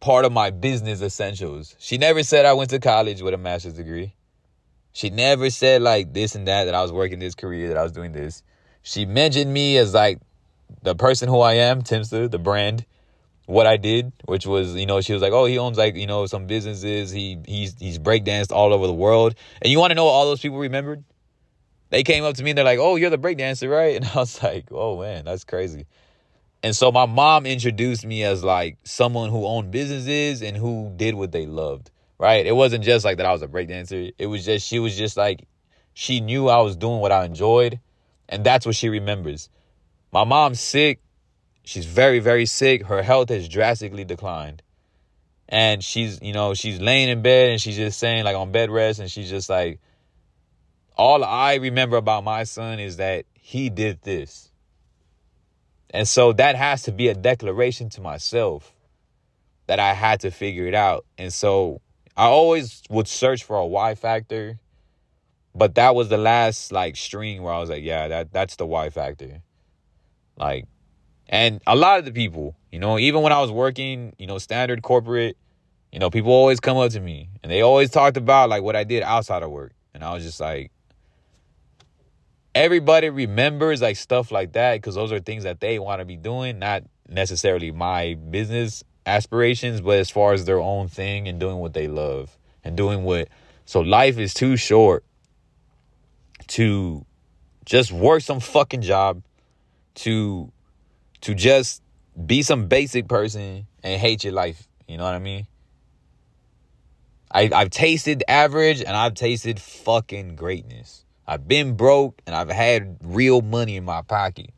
part 0.00 0.24
of 0.24 0.32
my 0.32 0.48
business 0.48 1.02
essentials. 1.02 1.76
She 1.78 1.98
never 1.98 2.22
said 2.22 2.46
i 2.46 2.54
went 2.54 2.70
to 2.70 2.78
college 2.78 3.20
with 3.20 3.34
a 3.34 3.38
master's 3.38 3.74
degree 3.74 4.14
she 4.92 5.10
never 5.10 5.50
said 5.50 5.82
like 5.82 6.12
this 6.12 6.34
and 6.34 6.48
that, 6.48 6.64
that 6.64 6.74
I 6.74 6.82
was 6.82 6.92
working 6.92 7.18
this 7.18 7.34
career, 7.34 7.68
that 7.68 7.76
I 7.76 7.82
was 7.82 7.92
doing 7.92 8.12
this. 8.12 8.42
She 8.82 9.06
mentioned 9.06 9.52
me 9.52 9.76
as 9.76 9.94
like 9.94 10.18
the 10.82 10.94
person 10.94 11.28
who 11.28 11.40
I 11.40 11.54
am, 11.54 11.82
Timster, 11.82 12.30
the 12.30 12.38
brand, 12.38 12.84
what 13.46 13.66
I 13.66 13.76
did, 13.76 14.12
which 14.26 14.46
was, 14.46 14.74
you 14.74 14.86
know, 14.86 15.00
she 15.00 15.12
was 15.12 15.22
like, 15.22 15.32
oh, 15.32 15.44
he 15.44 15.58
owns 15.58 15.78
like, 15.78 15.96
you 15.96 16.06
know, 16.06 16.26
some 16.26 16.46
businesses. 16.46 17.10
He 17.10 17.38
he's 17.46 17.76
he's 17.78 17.98
breakdanced 17.98 18.52
all 18.52 18.72
over 18.72 18.86
the 18.86 18.94
world. 18.94 19.34
And 19.62 19.70
you 19.70 19.78
want 19.78 19.90
to 19.90 19.94
know 19.94 20.04
what 20.04 20.12
all 20.12 20.26
those 20.26 20.40
people 20.40 20.58
remembered? 20.58 21.04
They 21.90 22.04
came 22.04 22.24
up 22.24 22.36
to 22.36 22.44
me 22.44 22.50
and 22.50 22.58
they're 22.58 22.64
like, 22.64 22.78
oh, 22.78 22.96
you're 22.96 23.10
the 23.10 23.18
breakdancer, 23.18 23.70
right? 23.70 23.96
And 24.00 24.04
I 24.04 24.14
was 24.14 24.42
like, 24.42 24.66
oh 24.70 25.00
man, 25.00 25.24
that's 25.24 25.44
crazy. 25.44 25.86
And 26.62 26.76
so 26.76 26.92
my 26.92 27.06
mom 27.06 27.46
introduced 27.46 28.04
me 28.04 28.22
as 28.22 28.44
like 28.44 28.76
someone 28.84 29.30
who 29.30 29.46
owned 29.46 29.70
businesses 29.70 30.42
and 30.42 30.56
who 30.56 30.92
did 30.96 31.14
what 31.14 31.32
they 31.32 31.46
loved 31.46 31.90
right? 32.20 32.44
It 32.44 32.54
wasn't 32.54 32.84
just 32.84 33.02
like 33.02 33.16
that 33.16 33.24
I 33.24 33.32
was 33.32 33.40
a 33.40 33.48
breakdancer. 33.48 34.12
It 34.18 34.26
was 34.26 34.44
just, 34.44 34.66
she 34.66 34.78
was 34.78 34.94
just 34.94 35.16
like, 35.16 35.48
she 35.94 36.20
knew 36.20 36.48
I 36.48 36.60
was 36.60 36.76
doing 36.76 37.00
what 37.00 37.12
I 37.12 37.24
enjoyed. 37.24 37.80
And 38.28 38.44
that's 38.44 38.66
what 38.66 38.76
she 38.76 38.90
remembers. 38.90 39.48
My 40.12 40.24
mom's 40.24 40.60
sick. 40.60 41.00
She's 41.64 41.86
very, 41.86 42.18
very 42.18 42.44
sick. 42.44 42.84
Her 42.84 43.02
health 43.02 43.30
has 43.30 43.48
drastically 43.48 44.04
declined. 44.04 44.62
And 45.48 45.82
she's, 45.82 46.20
you 46.20 46.34
know, 46.34 46.52
she's 46.52 46.78
laying 46.78 47.08
in 47.08 47.22
bed 47.22 47.52
and 47.52 47.60
she's 47.60 47.76
just 47.76 47.98
saying, 47.98 48.24
like, 48.24 48.36
on 48.36 48.52
bed 48.52 48.70
rest. 48.70 49.00
And 49.00 49.10
she's 49.10 49.30
just 49.30 49.48
like, 49.48 49.80
all 50.98 51.24
I 51.24 51.54
remember 51.54 51.96
about 51.96 52.22
my 52.22 52.44
son 52.44 52.80
is 52.80 52.98
that 52.98 53.24
he 53.32 53.70
did 53.70 54.02
this. 54.02 54.52
And 55.88 56.06
so 56.06 56.34
that 56.34 56.54
has 56.54 56.82
to 56.82 56.92
be 56.92 57.08
a 57.08 57.14
declaration 57.14 57.88
to 57.90 58.02
myself 58.02 58.74
that 59.68 59.80
I 59.80 59.94
had 59.94 60.20
to 60.20 60.30
figure 60.30 60.66
it 60.66 60.74
out. 60.74 61.06
And 61.16 61.32
so 61.32 61.80
I 62.16 62.26
always 62.26 62.82
would 62.90 63.08
search 63.08 63.44
for 63.44 63.56
a 63.56 63.66
Y 63.66 63.94
factor, 63.94 64.58
but 65.54 65.74
that 65.76 65.94
was 65.94 66.08
the 66.08 66.18
last 66.18 66.72
like 66.72 66.96
string 66.96 67.42
where 67.42 67.54
I 67.54 67.58
was 67.60 67.70
like, 67.70 67.82
yeah, 67.84 68.08
that 68.08 68.32
that's 68.32 68.56
the 68.56 68.66
Y 68.66 68.90
factor. 68.90 69.42
Like, 70.36 70.66
And 71.28 71.62
a 71.66 71.76
lot 71.76 71.98
of 72.00 72.06
the 72.06 72.12
people, 72.12 72.56
you 72.72 72.78
know, 72.80 72.98
even 72.98 73.22
when 73.22 73.32
I 73.32 73.40
was 73.40 73.50
working, 73.52 74.14
you 74.18 74.26
know, 74.26 74.38
standard 74.38 74.82
corporate, 74.82 75.36
you 75.92 75.98
know, 76.00 76.10
people 76.10 76.32
always 76.32 76.60
come 76.60 76.76
up 76.78 76.92
to 76.92 77.00
me 77.00 77.30
and 77.42 77.52
they 77.52 77.62
always 77.62 77.90
talked 77.90 78.16
about 78.16 78.50
like 78.50 78.62
what 78.62 78.76
I 78.76 78.84
did 78.84 79.02
outside 79.02 79.42
of 79.42 79.50
work. 79.50 79.72
And 79.94 80.04
I 80.04 80.14
was 80.14 80.24
just 80.24 80.40
like, 80.40 80.72
everybody 82.54 83.10
remembers 83.10 83.82
like 83.82 83.96
stuff 83.96 84.30
like 84.32 84.52
that 84.52 84.76
because 84.76 84.94
those 84.96 85.12
are 85.12 85.20
things 85.20 85.44
that 85.44 85.60
they 85.60 85.78
want 85.78 86.00
to 86.00 86.04
be 86.04 86.16
doing, 86.16 86.58
not 86.58 86.84
necessarily 87.08 87.72
my 87.72 88.14
business 88.14 88.84
aspirations, 89.10 89.80
but 89.80 89.98
as 89.98 90.10
far 90.10 90.32
as 90.32 90.44
their 90.44 90.60
own 90.60 90.88
thing 90.88 91.28
and 91.28 91.38
doing 91.38 91.58
what 91.58 91.74
they 91.74 91.88
love 91.88 92.36
and 92.64 92.76
doing 92.76 93.04
what. 93.04 93.28
So 93.64 93.80
life 93.80 94.18
is 94.18 94.34
too 94.34 94.56
short 94.56 95.04
to 96.48 97.04
just 97.64 97.92
work 97.92 98.22
some 98.22 98.40
fucking 98.40 98.82
job, 98.82 99.22
to 99.96 100.50
to 101.20 101.34
just 101.34 101.82
be 102.26 102.42
some 102.42 102.66
basic 102.66 103.08
person 103.08 103.66
and 103.82 104.00
hate 104.00 104.24
your 104.24 104.32
life. 104.32 104.66
You 104.88 104.96
know 104.96 105.04
what 105.04 105.14
I 105.14 105.18
mean? 105.18 105.46
I, 107.30 107.50
I've 107.54 107.70
tasted 107.70 108.24
average 108.26 108.80
and 108.80 108.96
I've 108.96 109.14
tasted 109.14 109.60
fucking 109.60 110.34
greatness. 110.34 111.04
I've 111.26 111.46
been 111.46 111.74
broke 111.76 112.20
and 112.26 112.34
I've 112.34 112.50
had 112.50 112.96
real 113.02 113.40
money 113.40 113.76
in 113.76 113.84
my 113.84 114.02
pocket. 114.02 114.50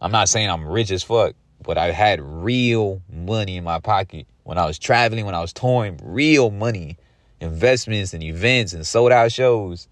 I'm 0.00 0.10
not 0.10 0.28
saying 0.28 0.50
I'm 0.50 0.66
rich 0.66 0.90
as 0.90 1.04
fuck, 1.04 1.34
but 1.62 1.78
I 1.78 1.90
had 1.90 2.20
real 2.20 3.02
money 3.10 3.56
in 3.56 3.64
my 3.64 3.80
pocket 3.80 4.26
when 4.44 4.58
I 4.58 4.66
was 4.66 4.78
traveling, 4.78 5.24
when 5.24 5.34
I 5.34 5.40
was 5.40 5.52
touring, 5.52 5.98
real 6.02 6.50
money, 6.50 6.96
investments 7.40 8.14
and 8.14 8.22
events 8.22 8.72
and 8.72 8.86
sold 8.86 9.12
out 9.12 9.32
shows, 9.32 9.88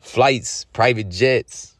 flights, 0.00 0.64
private 0.72 1.08
jets. 1.08 1.76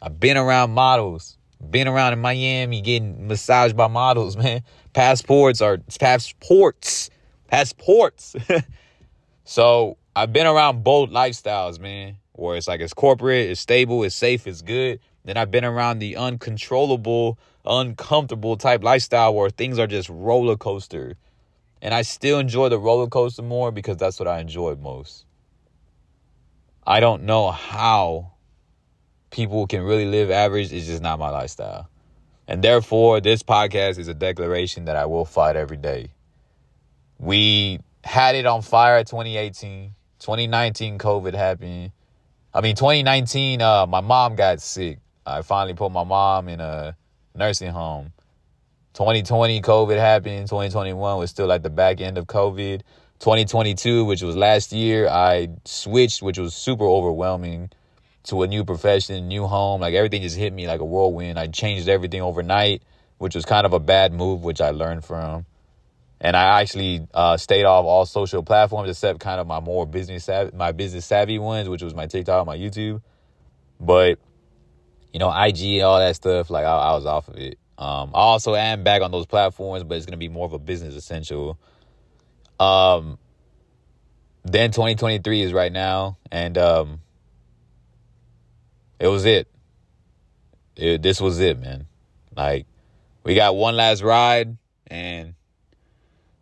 I've 0.00 0.18
been 0.18 0.36
around 0.36 0.70
models, 0.70 1.36
been 1.70 1.88
around 1.88 2.12
in 2.12 2.20
Miami 2.20 2.80
getting 2.80 3.26
massaged 3.26 3.76
by 3.76 3.88
models, 3.88 4.36
man. 4.42 4.62
Passports 4.92 5.60
are 5.60 5.78
passports, 6.00 7.10
passports. 7.48 8.34
so 9.44 9.96
I've 10.16 10.32
been 10.32 10.46
around 10.46 10.82
both 10.82 11.10
lifestyles, 11.10 11.78
man, 11.78 12.16
where 12.32 12.56
it's 12.56 12.68
like 12.68 12.80
it's 12.80 12.94
corporate, 12.94 13.50
it's 13.50 13.60
stable, 13.60 14.02
it's 14.02 14.14
safe, 14.14 14.46
it's 14.46 14.62
good. 14.62 15.00
Then 15.24 15.36
I've 15.36 15.50
been 15.50 15.64
around 15.64 15.98
the 15.98 16.16
uncontrollable, 16.16 17.38
uncomfortable 17.68 18.56
type 18.56 18.82
lifestyle 18.82 19.34
where 19.34 19.50
things 19.50 19.78
are 19.78 19.86
just 19.86 20.08
roller 20.08 20.56
coaster. 20.56 21.16
And 21.80 21.94
I 21.94 22.02
still 22.02 22.38
enjoy 22.38 22.70
the 22.70 22.78
roller 22.78 23.06
coaster 23.06 23.42
more 23.42 23.70
because 23.70 23.96
that's 23.96 24.18
what 24.18 24.26
I 24.26 24.40
enjoy 24.40 24.74
most. 24.76 25.24
I 26.86 27.00
don't 27.00 27.24
know 27.24 27.50
how 27.50 28.32
people 29.30 29.66
can 29.66 29.82
really 29.82 30.06
live 30.06 30.30
average. 30.30 30.72
It's 30.72 30.86
just 30.86 31.02
not 31.02 31.18
my 31.18 31.28
lifestyle. 31.28 31.88
And 32.48 32.64
therefore, 32.64 33.20
this 33.20 33.42
podcast 33.42 33.98
is 33.98 34.08
a 34.08 34.14
declaration 34.14 34.86
that 34.86 34.96
I 34.96 35.04
will 35.04 35.26
fight 35.26 35.54
every 35.54 35.76
day. 35.76 36.08
We 37.18 37.80
had 38.02 38.34
it 38.34 38.46
on 38.46 38.62
fire 38.62 39.04
2018. 39.04 39.94
2019 40.18 40.98
COVID 40.98 41.34
happened. 41.34 41.92
I 42.54 42.60
mean, 42.62 42.74
2019, 42.74 43.60
uh, 43.60 43.86
my 43.86 44.00
mom 44.00 44.34
got 44.34 44.60
sick. 44.60 44.98
I 45.26 45.42
finally 45.42 45.74
put 45.74 45.92
my 45.92 46.04
mom 46.04 46.48
in 46.48 46.60
a 46.60 46.96
nursing 47.38 47.70
home. 47.70 48.12
2020, 48.94 49.60
COVID 49.62 49.96
happened. 49.96 50.48
2021 50.48 51.18
was 51.18 51.30
still 51.30 51.52
at 51.52 51.62
the 51.62 51.70
back 51.70 52.00
end 52.00 52.18
of 52.18 52.26
COVID. 52.26 52.82
2022, 53.20 54.04
which 54.04 54.22
was 54.22 54.36
last 54.36 54.72
year, 54.72 55.08
I 55.08 55.48
switched, 55.64 56.22
which 56.22 56.38
was 56.38 56.54
super 56.54 56.84
overwhelming, 56.84 57.70
to 58.24 58.42
a 58.42 58.46
new 58.46 58.64
profession, 58.64 59.28
new 59.28 59.46
home. 59.46 59.80
Like 59.80 59.94
everything 59.94 60.22
just 60.22 60.36
hit 60.36 60.52
me 60.52 60.66
like 60.66 60.80
a 60.80 60.84
whirlwind. 60.84 61.38
I 61.38 61.46
changed 61.46 61.88
everything 61.88 62.22
overnight, 62.22 62.82
which 63.18 63.34
was 63.34 63.44
kind 63.44 63.64
of 63.64 63.72
a 63.72 63.80
bad 63.80 64.12
move, 64.12 64.42
which 64.42 64.60
I 64.60 64.70
learned 64.70 65.04
from 65.04 65.46
and 66.20 66.36
I 66.36 66.60
actually 66.60 67.06
uh, 67.14 67.36
stayed 67.36 67.64
off 67.64 67.84
all 67.84 68.04
social 68.04 68.42
platforms 68.42 68.90
except 68.90 69.20
kind 69.20 69.40
of 69.40 69.46
my 69.46 69.60
more 69.60 69.86
business 69.86 70.24
savvy, 70.24 70.56
my 70.56 70.72
business 70.72 71.06
savvy 71.06 71.38
ones, 71.38 71.68
which 71.68 71.82
was 71.82 71.94
my 71.94 72.06
TikTok, 72.06 72.46
my 72.46 72.56
YouTube. 72.56 73.00
But 73.80 74.18
you 75.12 75.18
know, 75.18 75.28
IG, 75.30 75.82
all 75.82 75.98
that 75.98 76.16
stuff, 76.16 76.50
like 76.50 76.64
I, 76.64 76.76
I 76.76 76.92
was 76.92 77.06
off 77.06 77.28
of 77.28 77.36
it. 77.36 77.58
Um, 77.78 78.10
I 78.12 78.18
also 78.18 78.54
am 78.54 78.82
back 78.82 79.02
on 79.02 79.10
those 79.10 79.26
platforms, 79.26 79.84
but 79.84 79.96
it's 79.96 80.06
gonna 80.06 80.16
be 80.16 80.28
more 80.28 80.46
of 80.46 80.52
a 80.52 80.58
business 80.58 80.94
essential. 80.94 81.58
Um, 82.58 83.18
then 84.44 84.70
2023 84.70 85.42
is 85.42 85.52
right 85.52 85.72
now, 85.72 86.18
and 86.32 86.58
um, 86.58 87.00
it 88.98 89.06
was 89.08 89.24
it. 89.24 89.48
it. 90.76 91.02
This 91.02 91.20
was 91.20 91.38
it, 91.40 91.60
man. 91.60 91.86
Like 92.36 92.66
we 93.22 93.34
got 93.34 93.54
one 93.54 93.76
last 93.76 94.02
ride, 94.02 94.56
and 94.88 95.34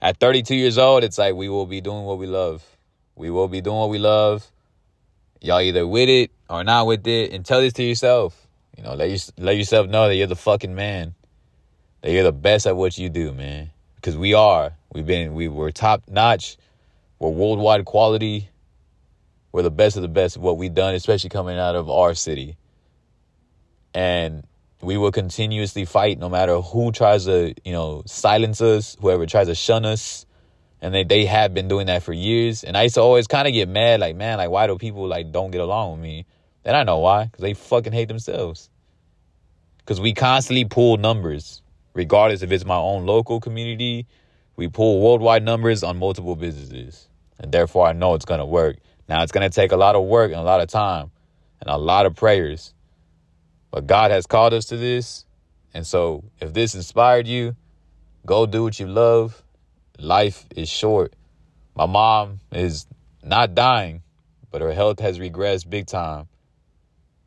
at 0.00 0.18
32 0.18 0.54
years 0.54 0.78
old, 0.78 1.04
it's 1.04 1.18
like 1.18 1.34
we 1.34 1.48
will 1.48 1.66
be 1.66 1.80
doing 1.80 2.04
what 2.04 2.18
we 2.18 2.26
love. 2.26 2.64
We 3.14 3.30
will 3.30 3.48
be 3.48 3.60
doing 3.60 3.76
what 3.76 3.90
we 3.90 3.98
love. 3.98 4.50
Y'all 5.40 5.60
either 5.60 5.86
with 5.86 6.08
it 6.08 6.30
or 6.48 6.64
not 6.64 6.86
with 6.86 7.06
it, 7.06 7.32
and 7.32 7.44
tell 7.44 7.60
this 7.60 7.74
to 7.74 7.82
yourself. 7.82 8.45
You 8.76 8.82
know, 8.82 8.94
let 8.94 9.10
you 9.10 9.18
let 9.38 9.56
yourself 9.56 9.88
know 9.88 10.08
that 10.08 10.16
you're 10.16 10.26
the 10.26 10.36
fucking 10.36 10.74
man. 10.74 11.14
That 12.02 12.12
you're 12.12 12.24
the 12.24 12.32
best 12.32 12.66
at 12.66 12.76
what 12.76 12.98
you 12.98 13.08
do, 13.08 13.32
man. 13.32 13.70
Because 13.96 14.16
we 14.16 14.34
are. 14.34 14.74
We've 14.92 15.06
been 15.06 15.34
we 15.34 15.48
were 15.48 15.70
top 15.72 16.02
notch. 16.08 16.56
We're 17.18 17.30
worldwide 17.30 17.84
quality. 17.84 18.50
We're 19.52 19.62
the 19.62 19.70
best 19.70 19.96
of 19.96 20.02
the 20.02 20.08
best 20.08 20.36
of 20.36 20.42
what 20.42 20.58
we've 20.58 20.74
done, 20.74 20.94
especially 20.94 21.30
coming 21.30 21.58
out 21.58 21.76
of 21.76 21.88
our 21.88 22.14
city. 22.14 22.56
And 23.94 24.46
we 24.82 24.98
will 24.98 25.12
continuously 25.12 25.86
fight 25.86 26.18
no 26.18 26.28
matter 26.28 26.60
who 26.60 26.92
tries 26.92 27.24
to, 27.24 27.54
you 27.64 27.72
know, 27.72 28.02
silence 28.04 28.60
us, 28.60 28.96
whoever 29.00 29.24
tries 29.24 29.46
to 29.46 29.54
shun 29.54 29.86
us. 29.86 30.26
And 30.82 30.94
they, 30.94 31.04
they 31.04 31.24
have 31.24 31.54
been 31.54 31.68
doing 31.68 31.86
that 31.86 32.02
for 32.02 32.12
years. 32.12 32.62
And 32.62 32.76
I 32.76 32.82
used 32.82 32.96
to 32.96 33.00
always 33.00 33.26
kind 33.26 33.48
of 33.48 33.54
get 33.54 33.68
mad, 33.68 34.00
like, 34.00 34.14
man, 34.14 34.36
like, 34.36 34.50
why 34.50 34.66
do 34.66 34.76
people, 34.76 35.08
like, 35.08 35.32
don't 35.32 35.50
get 35.50 35.62
along 35.62 35.92
with 35.92 36.00
me? 36.00 36.26
And 36.66 36.76
I 36.76 36.82
know 36.82 36.98
why. 36.98 37.24
Because 37.24 37.40
they 37.40 37.54
fucking 37.54 37.94
hate 37.94 38.08
themselves. 38.08 38.68
Because 39.78 40.02
we 40.02 40.12
constantly 40.12 40.66
pull 40.66 40.98
numbers, 40.98 41.62
regardless 41.94 42.42
if 42.42 42.52
it's 42.52 42.66
my 42.66 42.76
own 42.76 43.06
local 43.06 43.40
community. 43.40 44.06
We 44.56 44.68
pull 44.68 45.00
worldwide 45.00 45.42
numbers 45.42 45.82
on 45.82 45.96
multiple 45.96 46.36
businesses. 46.36 47.08
And 47.38 47.50
therefore, 47.50 47.86
I 47.86 47.92
know 47.94 48.12
it's 48.12 48.26
going 48.26 48.40
to 48.40 48.46
work. 48.46 48.76
Now, 49.08 49.22
it's 49.22 49.32
going 49.32 49.48
to 49.48 49.54
take 49.54 49.72
a 49.72 49.76
lot 49.76 49.96
of 49.96 50.04
work 50.04 50.32
and 50.32 50.40
a 50.40 50.44
lot 50.44 50.60
of 50.60 50.68
time 50.68 51.10
and 51.62 51.70
a 51.70 51.78
lot 51.78 52.04
of 52.04 52.14
prayers 52.14 52.74
but 53.76 53.86
God 53.86 54.10
has 54.10 54.26
called 54.26 54.54
us 54.54 54.64
to 54.66 54.78
this. 54.78 55.26
And 55.74 55.86
so 55.86 56.24
if 56.40 56.54
this 56.54 56.74
inspired 56.74 57.26
you, 57.26 57.56
go 58.24 58.46
do 58.46 58.62
what 58.62 58.80
you 58.80 58.86
love. 58.86 59.42
Life 59.98 60.46
is 60.56 60.70
short. 60.70 61.14
My 61.74 61.84
mom 61.84 62.40
is 62.50 62.86
not 63.22 63.54
dying, 63.54 64.02
but 64.50 64.62
her 64.62 64.72
health 64.72 65.00
has 65.00 65.18
regressed 65.18 65.68
big 65.68 65.86
time. 65.86 66.26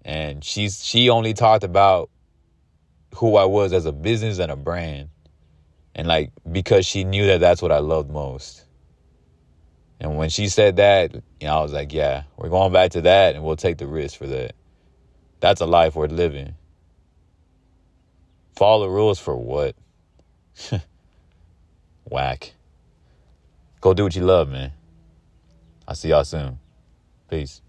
And 0.05 0.43
she's 0.43 0.83
she 0.83 1.09
only 1.09 1.33
talked 1.33 1.63
about 1.63 2.09
who 3.15 3.35
I 3.35 3.45
was 3.45 3.73
as 3.73 3.85
a 3.85 3.91
business 3.91 4.39
and 4.39 4.51
a 4.51 4.55
brand. 4.55 5.09
And 5.95 6.07
like 6.07 6.31
because 6.49 6.85
she 6.85 7.03
knew 7.03 7.27
that 7.27 7.39
that's 7.39 7.61
what 7.61 7.71
I 7.71 7.79
loved 7.79 8.09
most. 8.09 8.65
And 9.99 10.17
when 10.17 10.29
she 10.29 10.47
said 10.47 10.77
that, 10.77 11.13
you 11.13 11.47
know, 11.47 11.59
I 11.59 11.61
was 11.61 11.73
like, 11.73 11.91
yeah, 11.91 12.23
we're 12.37 12.49
going 12.49 12.71
back 12.71 12.91
to 12.91 13.01
that 13.01 13.35
and 13.35 13.43
we'll 13.43 13.57
take 13.57 13.77
the 13.77 13.87
risk 13.87 14.17
for 14.17 14.27
that. 14.27 14.55
That's 15.41 15.61
a 15.61 15.65
life 15.65 15.95
worth 15.95 16.11
living. 16.11 16.55
Follow 18.55 18.85
the 18.85 18.89
rules 18.89 19.19
for 19.19 19.35
what? 19.35 19.75
Whack. 22.05 22.53
Go 23.81 23.93
do 23.93 24.03
what 24.03 24.15
you 24.15 24.23
love, 24.23 24.49
man. 24.49 24.71
I'll 25.87 25.95
see 25.95 26.09
y'all 26.09 26.25
soon. 26.25 26.59
Peace. 27.29 27.61